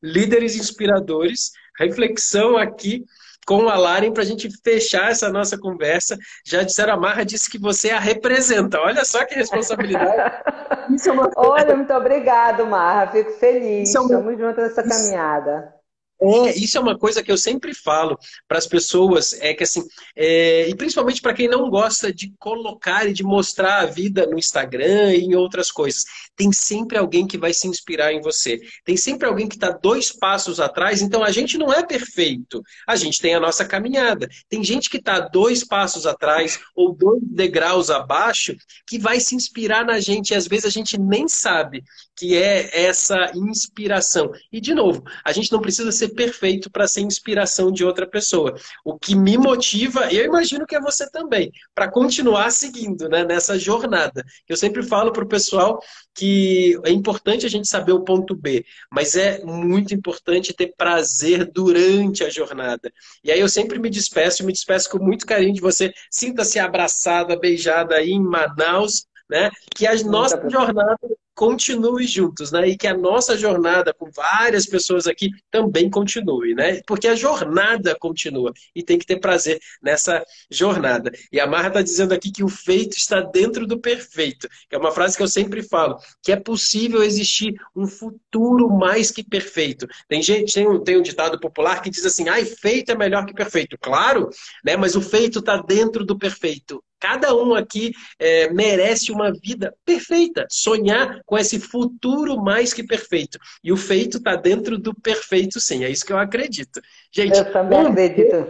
[0.02, 3.04] Líderes inspiradores, reflexão aqui
[3.46, 6.18] com a Laren para a gente fechar essa nossa conversa.
[6.44, 8.80] Já disseram, a Marra disse que você a representa.
[8.80, 10.42] Olha só que responsabilidade.
[11.06, 11.30] é uma...
[11.36, 13.06] Olha, muito obrigado, Marra.
[13.12, 13.94] Fico feliz.
[13.94, 14.06] É uma...
[14.06, 15.75] Estamos juntos nessa caminhada.
[16.20, 18.18] É, isso é uma coisa que eu sempre falo
[18.48, 19.82] para as pessoas, é que assim,
[20.14, 24.38] é, e principalmente para quem não gosta de colocar e de mostrar a vida no
[24.38, 28.58] Instagram e em outras coisas, tem sempre alguém que vai se inspirar em você.
[28.84, 32.62] Tem sempre alguém que está dois passos atrás, então a gente não é perfeito.
[32.86, 34.28] A gente tem a nossa caminhada.
[34.48, 38.54] Tem gente que está dois passos atrás ou dois degraus abaixo
[38.86, 41.82] que vai se inspirar na gente e às vezes a gente nem sabe
[42.16, 44.32] que é essa inspiração.
[44.50, 48.54] E de novo, a gente não precisa ser perfeito para ser inspiração de outra pessoa.
[48.84, 53.24] O que me motiva, e eu imagino que é você também, para continuar seguindo né,
[53.24, 54.24] nessa jornada.
[54.48, 55.78] Eu sempre falo para o pessoal
[56.14, 61.44] que é importante a gente saber o ponto B, mas é muito importante ter prazer
[61.52, 62.90] durante a jornada.
[63.22, 65.92] E aí eu sempre me despeço, me despeço com muito carinho de você.
[66.10, 69.50] Sinta-se abraçada, beijada aí em Manaus, né?
[69.74, 70.98] Que a nossa jornada
[71.36, 72.66] continue juntos, né?
[72.66, 76.80] E que a nossa jornada com várias pessoas aqui também continue, né?
[76.86, 81.12] Porque a jornada continua e tem que ter prazer nessa jornada.
[81.30, 84.78] E a Marra está dizendo aqui que o feito está dentro do perfeito, que é
[84.78, 89.86] uma frase que eu sempre falo, que é possível existir um futuro mais que perfeito.
[90.08, 93.26] Tem gente, tem um, tem um ditado popular que diz assim, ai, feito é melhor
[93.26, 93.76] que perfeito.
[93.78, 94.30] Claro,
[94.64, 94.74] né?
[94.76, 96.82] Mas o feito está dentro do perfeito.
[96.98, 103.38] Cada um aqui é, merece uma vida perfeita, sonhar com esse futuro mais que perfeito.
[103.62, 105.84] E o feito está dentro do perfeito, sim.
[105.84, 106.80] É isso que eu acredito.
[107.12, 108.46] Gente, eu também um acredito.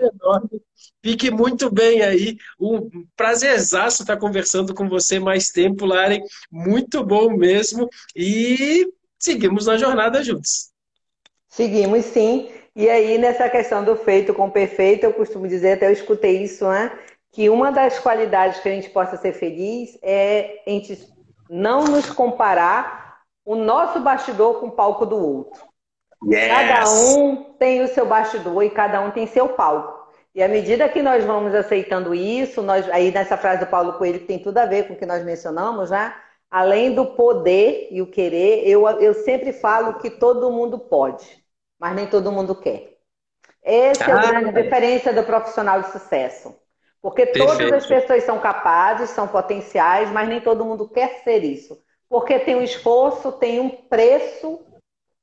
[1.03, 2.37] Fique muito bem aí.
[2.59, 6.21] Um prazerzaço estar conversando com você mais tempo, Laren.
[6.51, 7.89] Muito bom mesmo.
[8.15, 8.87] E
[9.19, 10.71] seguimos na jornada juntos.
[11.49, 12.49] Seguimos sim.
[12.75, 16.69] E aí, nessa questão do feito com perfeito, eu costumo dizer, até eu escutei isso,
[16.69, 16.93] né?
[17.37, 21.07] Que uma das qualidades que a gente possa ser feliz é a gente
[21.51, 25.63] não nos comparar o nosso bastidor com o palco do outro.
[26.25, 26.49] Yes.
[26.49, 30.11] Cada um tem o seu bastidor e cada um tem seu palco.
[30.35, 34.21] E à medida que nós vamos aceitando isso, nós, aí nessa frase do Paulo Coelho,
[34.21, 36.15] que tem tudo a ver com o que nós mencionamos, né?
[36.51, 41.45] além do poder e o querer, eu, eu sempre falo que todo mundo pode,
[41.79, 42.97] mas nem todo mundo quer.
[43.63, 46.55] Essa ah, é a grande diferença do profissional de sucesso.
[47.07, 47.47] Porque Perfeito.
[47.47, 51.79] todas as pessoas são capazes, são potenciais, mas nem todo mundo quer ser isso.
[52.09, 54.59] Porque tem um esforço, tem um preço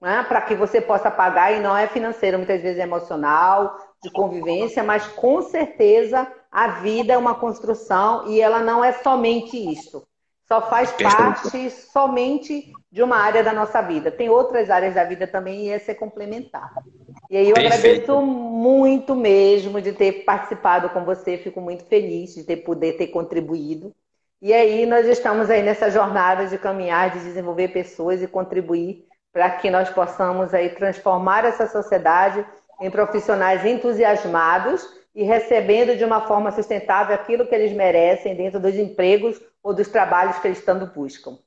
[0.01, 4.09] né, para que você possa pagar, e não é financeiro, muitas vezes é emocional, de
[4.09, 10.07] convivência, mas com certeza a vida é uma construção e ela não é somente isso.
[10.47, 14.09] Só faz parte somente de uma área da nossa vida.
[14.09, 16.73] Tem outras áreas da vida também e essa é complementar.
[17.33, 18.11] E aí eu Perfeito.
[18.11, 23.07] agradeço muito mesmo de ter participado com você, fico muito feliz de ter poder ter
[23.07, 23.91] contribuído.
[24.39, 29.49] E aí nós estamos aí nessa jornada de caminhar, de desenvolver pessoas e contribuir para
[29.49, 32.45] que nós possamos aí transformar essa sociedade
[32.79, 38.75] em profissionais entusiasmados e recebendo de uma forma sustentável aquilo que eles merecem dentro dos
[38.75, 41.39] empregos ou dos trabalhos que eles tanto buscam.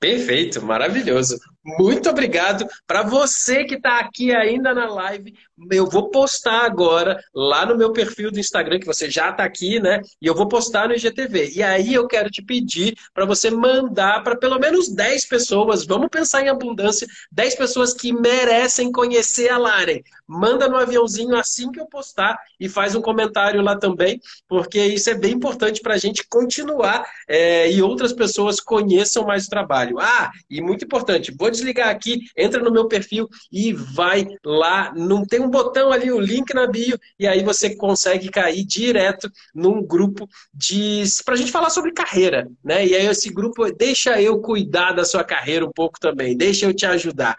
[0.00, 1.38] Perfeito, maravilhoso.
[1.64, 2.66] Muito obrigado.
[2.86, 5.32] Para você que está aqui ainda na live,
[5.70, 9.78] eu vou postar agora lá no meu perfil do Instagram, que você já está aqui,
[9.78, 10.00] né?
[10.20, 11.52] E eu vou postar no IGTV.
[11.54, 16.08] E aí eu quero te pedir para você mandar para pelo menos 10 pessoas, vamos
[16.08, 20.00] pensar em abundância, 10 pessoas que merecem conhecer a Laren.
[20.26, 25.10] Manda no aviãozinho assim que eu postar e faz um comentário lá também, porque isso
[25.10, 30.00] é bem importante para a gente continuar é, e outras pessoas conheçam mais o trabalho.
[30.00, 34.92] Ah, e muito importante, vou desligar aqui, entra no meu perfil e vai lá.
[34.96, 39.30] Não tem um botão ali, o link na bio, e aí você consegue cair direto
[39.54, 42.84] num grupo de para a gente falar sobre carreira, né?
[42.84, 46.74] E aí esse grupo deixa eu cuidar da sua carreira um pouco também, deixa eu
[46.74, 47.36] te ajudar.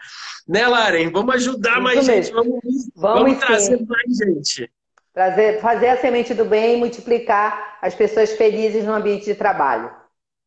[0.48, 1.10] Né, Laren?
[1.10, 2.12] Vamos ajudar Isso mais mesmo.
[2.12, 2.60] gente, vamos,
[2.94, 4.70] vamos, vamos trazer mais gente.
[5.12, 10.03] Trazer, fazer a semente do bem e multiplicar as pessoas felizes no ambiente de trabalho.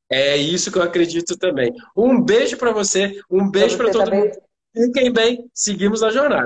[0.09, 1.73] É isso que eu acredito também.
[1.95, 4.21] Um beijo para você, um beijo para todo também.
[4.21, 4.37] mundo.
[4.73, 6.45] Fiquem bem, seguimos a jornada.